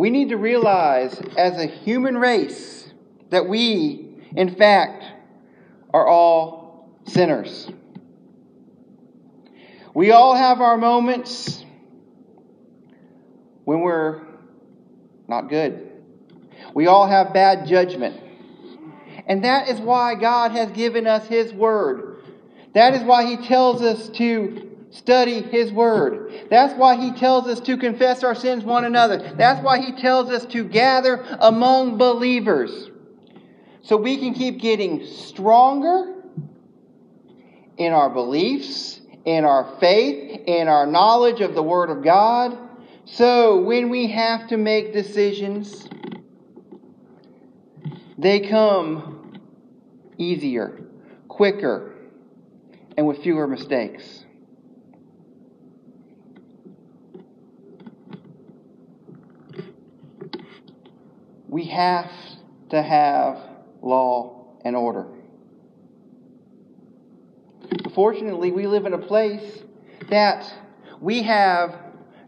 We 0.00 0.08
need 0.08 0.30
to 0.30 0.38
realize 0.38 1.20
as 1.36 1.58
a 1.58 1.66
human 1.66 2.16
race 2.16 2.90
that 3.28 3.46
we, 3.46 4.16
in 4.34 4.54
fact, 4.54 5.04
are 5.92 6.08
all 6.08 6.98
sinners. 7.06 7.70
We 9.92 10.10
all 10.10 10.34
have 10.34 10.62
our 10.62 10.78
moments 10.78 11.62
when 13.64 13.82
we're 13.82 14.22
not 15.28 15.50
good. 15.50 15.92
We 16.72 16.86
all 16.86 17.06
have 17.06 17.34
bad 17.34 17.66
judgment. 17.66 18.18
And 19.26 19.44
that 19.44 19.68
is 19.68 19.80
why 19.80 20.14
God 20.14 20.52
has 20.52 20.70
given 20.70 21.06
us 21.06 21.26
His 21.26 21.52
Word. 21.52 22.24
That 22.72 22.94
is 22.94 23.02
why 23.02 23.26
He 23.26 23.36
tells 23.46 23.82
us 23.82 24.08
to 24.16 24.69
study 24.90 25.42
His 25.42 25.72
Word. 25.72 26.46
That's 26.50 26.74
why 26.74 26.96
He 26.96 27.12
tells 27.12 27.46
us 27.46 27.60
to 27.60 27.76
confess 27.76 28.22
our 28.24 28.34
sins 28.34 28.64
one 28.64 28.84
another. 28.84 29.34
That's 29.36 29.62
why 29.64 29.80
He 29.80 29.92
tells 29.92 30.30
us 30.30 30.44
to 30.46 30.64
gather 30.64 31.24
among 31.40 31.98
believers. 31.98 32.90
So 33.82 33.96
we 33.96 34.18
can 34.18 34.34
keep 34.34 34.60
getting 34.60 35.06
stronger 35.06 36.22
in 37.76 37.92
our 37.92 38.10
beliefs, 38.10 39.00
in 39.24 39.44
our 39.44 39.76
faith, 39.80 40.42
in 40.46 40.68
our 40.68 40.86
knowledge 40.86 41.40
of 41.40 41.54
the 41.54 41.62
Word 41.62 41.90
of 41.90 42.04
God 42.04 42.58
so 43.12 43.60
when 43.60 43.90
we 43.90 44.06
have 44.08 44.48
to 44.48 44.56
make 44.56 44.92
decisions, 44.92 45.88
they 48.16 48.40
come 48.40 49.40
easier, 50.16 50.80
quicker, 51.26 51.92
and 52.96 53.06
with 53.06 53.22
fewer 53.22 53.48
mistakes. 53.48 54.24
We 61.50 61.64
have 61.64 62.08
to 62.70 62.80
have 62.80 63.36
law 63.82 64.54
and 64.64 64.76
order. 64.76 65.08
Fortunately, 67.92 68.52
we 68.52 68.68
live 68.68 68.86
in 68.86 68.92
a 68.92 68.98
place 68.98 69.64
that 70.10 70.48
we 71.00 71.24
have 71.24 71.74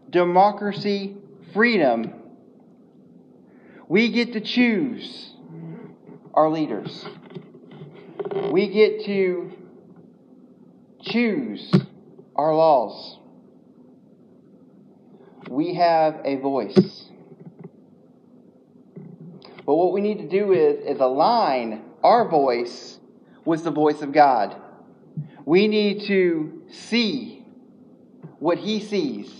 democracy, 0.09 1.15
freedom, 1.53 2.13
we 3.87 4.11
get 4.11 4.33
to 4.33 4.41
choose 4.41 5.33
our 6.33 6.49
leaders. 6.49 7.05
We 8.51 8.67
get 8.67 9.05
to 9.05 9.51
choose 11.01 11.73
our 12.35 12.53
laws. 12.53 13.19
We 15.49 15.75
have 15.75 16.19
a 16.25 16.35
voice. 16.37 17.12
But 19.65 19.75
what 19.75 19.93
we 19.93 20.01
need 20.01 20.19
to 20.19 20.27
do 20.27 20.51
is, 20.51 20.85
is 20.85 20.99
align 20.99 21.83
our 22.03 22.27
voice 22.27 22.99
with 23.45 23.63
the 23.63 23.71
voice 23.71 24.01
of 24.01 24.11
God. 24.11 24.55
We 25.45 25.67
need 25.67 26.07
to 26.07 26.63
see 26.69 27.45
what 28.39 28.57
He 28.57 28.79
sees 28.79 29.31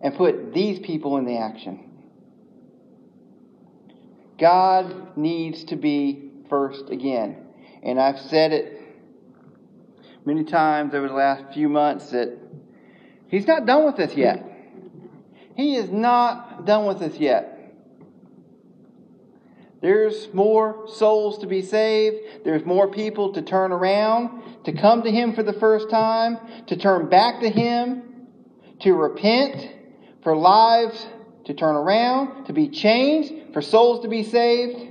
and 0.00 0.14
put 0.14 0.52
these 0.52 0.78
people 0.80 1.16
in 1.16 1.24
the 1.24 1.38
action. 1.38 1.90
God 4.38 5.16
needs 5.16 5.64
to 5.64 5.76
be 5.76 6.30
first 6.50 6.90
again. 6.90 7.38
And 7.82 8.00
I've 8.00 8.18
said 8.18 8.52
it 8.52 8.80
many 10.26 10.44
times 10.44 10.94
over 10.94 11.08
the 11.08 11.14
last 11.14 11.54
few 11.54 11.68
months 11.68 12.10
that 12.10 12.36
He's 13.28 13.46
not 13.46 13.66
done 13.66 13.84
with 13.86 13.98
us 13.98 14.14
yet. 14.14 14.44
He 15.56 15.76
is 15.76 15.90
not 15.90 16.66
done 16.66 16.86
with 16.86 17.00
us 17.00 17.16
yet. 17.16 17.53
There's 19.84 20.32
more 20.32 20.88
souls 20.88 21.40
to 21.40 21.46
be 21.46 21.60
saved. 21.60 22.16
There's 22.42 22.64
more 22.64 22.90
people 22.90 23.34
to 23.34 23.42
turn 23.42 23.70
around, 23.70 24.64
to 24.64 24.72
come 24.72 25.02
to 25.02 25.10
Him 25.10 25.34
for 25.34 25.42
the 25.42 25.52
first 25.52 25.90
time, 25.90 26.38
to 26.68 26.76
turn 26.76 27.10
back 27.10 27.42
to 27.42 27.50
Him, 27.50 28.02
to 28.80 28.94
repent, 28.94 29.74
for 30.22 30.34
lives 30.34 31.06
to 31.44 31.52
turn 31.52 31.76
around, 31.76 32.46
to 32.46 32.54
be 32.54 32.70
changed, 32.70 33.52
for 33.52 33.60
souls 33.60 34.00
to 34.04 34.08
be 34.08 34.22
saved. 34.22 34.90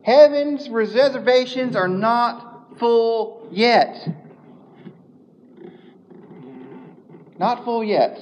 Heaven's 0.00 0.70
reservations 0.70 1.76
are 1.76 1.86
not 1.86 2.78
full 2.78 3.46
yet. 3.52 4.08
Not 7.38 7.66
full 7.66 7.84
yet. 7.84 8.18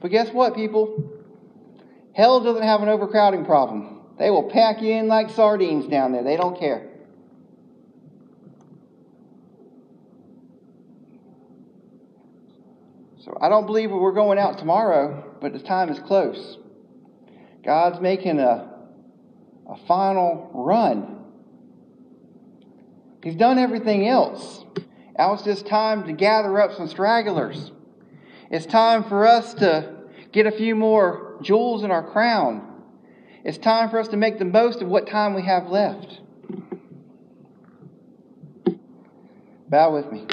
But 0.00 0.12
guess 0.12 0.32
what, 0.32 0.54
people? 0.54 1.10
Hell 2.12 2.44
doesn't 2.44 2.62
have 2.62 2.82
an 2.82 2.88
overcrowding 2.88 3.44
problem. 3.44 3.91
They 4.22 4.30
will 4.30 4.44
pack 4.44 4.80
you 4.80 4.92
in 4.92 5.08
like 5.08 5.30
sardines 5.30 5.88
down 5.88 6.12
there. 6.12 6.22
They 6.22 6.36
don't 6.36 6.56
care. 6.56 6.88
So 13.24 13.36
I 13.40 13.48
don't 13.48 13.66
believe 13.66 13.90
we're 13.90 14.12
going 14.12 14.38
out 14.38 14.58
tomorrow, 14.58 15.36
but 15.40 15.52
the 15.52 15.58
time 15.58 15.88
is 15.88 15.98
close. 15.98 16.56
God's 17.64 18.00
making 18.00 18.38
a, 18.38 18.72
a 19.68 19.76
final 19.88 20.52
run. 20.54 21.24
He's 23.24 23.34
done 23.34 23.58
everything 23.58 24.06
else. 24.06 24.64
Now 25.18 25.32
it's 25.32 25.42
just 25.42 25.66
time 25.66 26.06
to 26.06 26.12
gather 26.12 26.60
up 26.60 26.74
some 26.74 26.86
stragglers. 26.86 27.72
It's 28.52 28.66
time 28.66 29.02
for 29.02 29.26
us 29.26 29.52
to 29.54 29.92
get 30.30 30.46
a 30.46 30.52
few 30.52 30.76
more 30.76 31.40
jewels 31.42 31.82
in 31.82 31.90
our 31.90 32.08
crown. 32.08 32.68
It's 33.44 33.58
time 33.58 33.90
for 33.90 33.98
us 33.98 34.08
to 34.08 34.16
make 34.16 34.38
the 34.38 34.44
most 34.44 34.82
of 34.82 34.88
what 34.88 35.08
time 35.08 35.34
we 35.34 35.42
have 35.42 35.66
left. 35.66 36.20
Bow 39.68 39.92
with 39.94 40.12
me. 40.12 40.26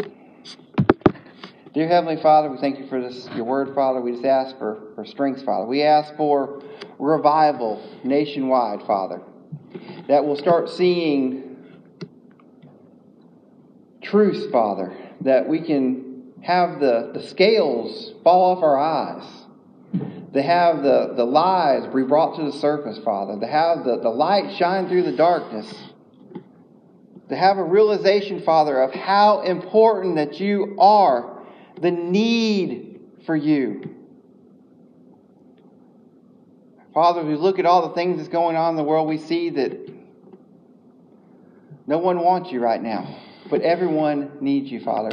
Dear 1.73 1.87
Heavenly 1.87 2.21
Father, 2.21 2.51
we 2.51 2.57
thank 2.57 2.77
you 2.77 2.87
for 2.87 3.01
this, 3.01 3.27
your 3.35 3.45
word, 3.45 3.73
Father. 3.73 4.01
We 4.01 4.11
just 4.11 4.25
ask 4.25 4.57
for, 4.59 4.91
for 4.95 5.05
strength, 5.05 5.43
Father. 5.43 5.65
We 5.65 5.81
ask 5.81 6.15
for 6.17 6.61
revival 6.99 7.81
nationwide, 8.03 8.83
Father, 8.83 9.21
that 10.07 10.25
we'll 10.25 10.35
start 10.35 10.69
seeing 10.69 11.57
truth, 14.01 14.51
Father, 14.51 14.95
that 15.21 15.47
we 15.47 15.61
can 15.61 16.33
have 16.41 16.79
the, 16.79 17.11
the 17.13 17.23
scales 17.23 18.13
fall 18.23 18.57
off 18.57 18.63
our 18.63 18.77
eyes, 18.77 19.23
to 20.33 20.41
have 20.41 20.83
the, 20.83 21.13
the 21.15 21.25
lies 21.25 21.91
be 21.93 22.03
brought 22.03 22.35
to 22.35 22.43
the 22.43 22.51
surface, 22.51 22.99
Father, 22.99 23.39
to 23.39 23.47
have 23.47 23.83
the, 23.83 23.99
the 23.99 24.09
light 24.09 24.55
shine 24.57 24.87
through 24.87 25.03
the 25.03 25.11
darkness, 25.15 25.73
to 27.29 27.35
have 27.35 27.57
a 27.57 27.63
realization, 27.63 28.41
Father, 28.41 28.81
of 28.81 28.93
how 28.93 29.41
important 29.41 30.15
that 30.15 30.39
you 30.39 30.75
are 30.79 31.41
the 31.81 31.91
need 31.91 32.99
for 33.25 33.35
you. 33.35 33.95
Father, 36.93 37.23
we 37.23 37.35
look 37.35 37.59
at 37.59 37.65
all 37.65 37.87
the 37.87 37.95
things 37.95 38.17
that's 38.17 38.29
going 38.29 38.55
on 38.55 38.71
in 38.71 38.75
the 38.75 38.83
world, 38.83 39.07
we 39.07 39.17
see 39.17 39.49
that 39.51 39.89
no 41.87 41.97
one 41.97 42.19
wants 42.19 42.51
you 42.51 42.59
right 42.59 42.81
now, 42.81 43.19
but 43.49 43.61
everyone 43.61 44.31
needs 44.41 44.71
you, 44.71 44.79
Father. 44.79 45.11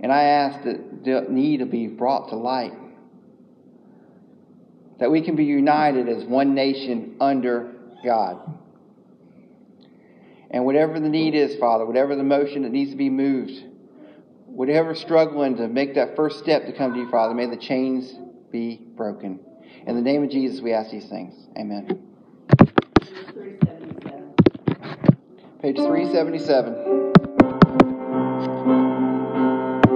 And 0.00 0.12
I 0.12 0.22
ask 0.22 0.64
that 0.64 1.04
the 1.04 1.26
need 1.28 1.58
to 1.58 1.66
be 1.66 1.86
brought 1.86 2.30
to 2.30 2.36
light, 2.36 2.72
that 4.98 5.10
we 5.10 5.22
can 5.22 5.36
be 5.36 5.44
united 5.44 6.08
as 6.08 6.24
one 6.24 6.54
nation 6.54 7.16
under 7.20 7.72
God. 8.04 8.58
And 10.50 10.64
whatever 10.64 11.00
the 11.00 11.08
need 11.08 11.34
is, 11.34 11.56
Father, 11.56 11.84
whatever 11.84 12.16
the 12.16 12.22
motion 12.22 12.62
that 12.62 12.72
needs 12.72 12.90
to 12.92 12.96
be 12.96 13.10
moved, 13.10 13.64
whatever 14.46 14.94
struggling 14.94 15.56
to 15.56 15.68
make 15.68 15.94
that 15.96 16.16
first 16.16 16.38
step 16.38 16.66
to 16.66 16.72
come 16.72 16.94
to 16.94 17.00
you, 17.00 17.10
Father, 17.10 17.34
may 17.34 17.46
the 17.46 17.56
chains 17.56 18.14
be 18.50 18.80
broken. 18.96 19.40
In 19.86 19.96
the 19.96 20.02
name 20.02 20.24
of 20.24 20.30
Jesus, 20.30 20.60
we 20.60 20.72
ask 20.72 20.90
these 20.90 21.08
things. 21.08 21.34
Amen. 21.56 22.02
Page 25.60 25.76
377. 25.76 27.15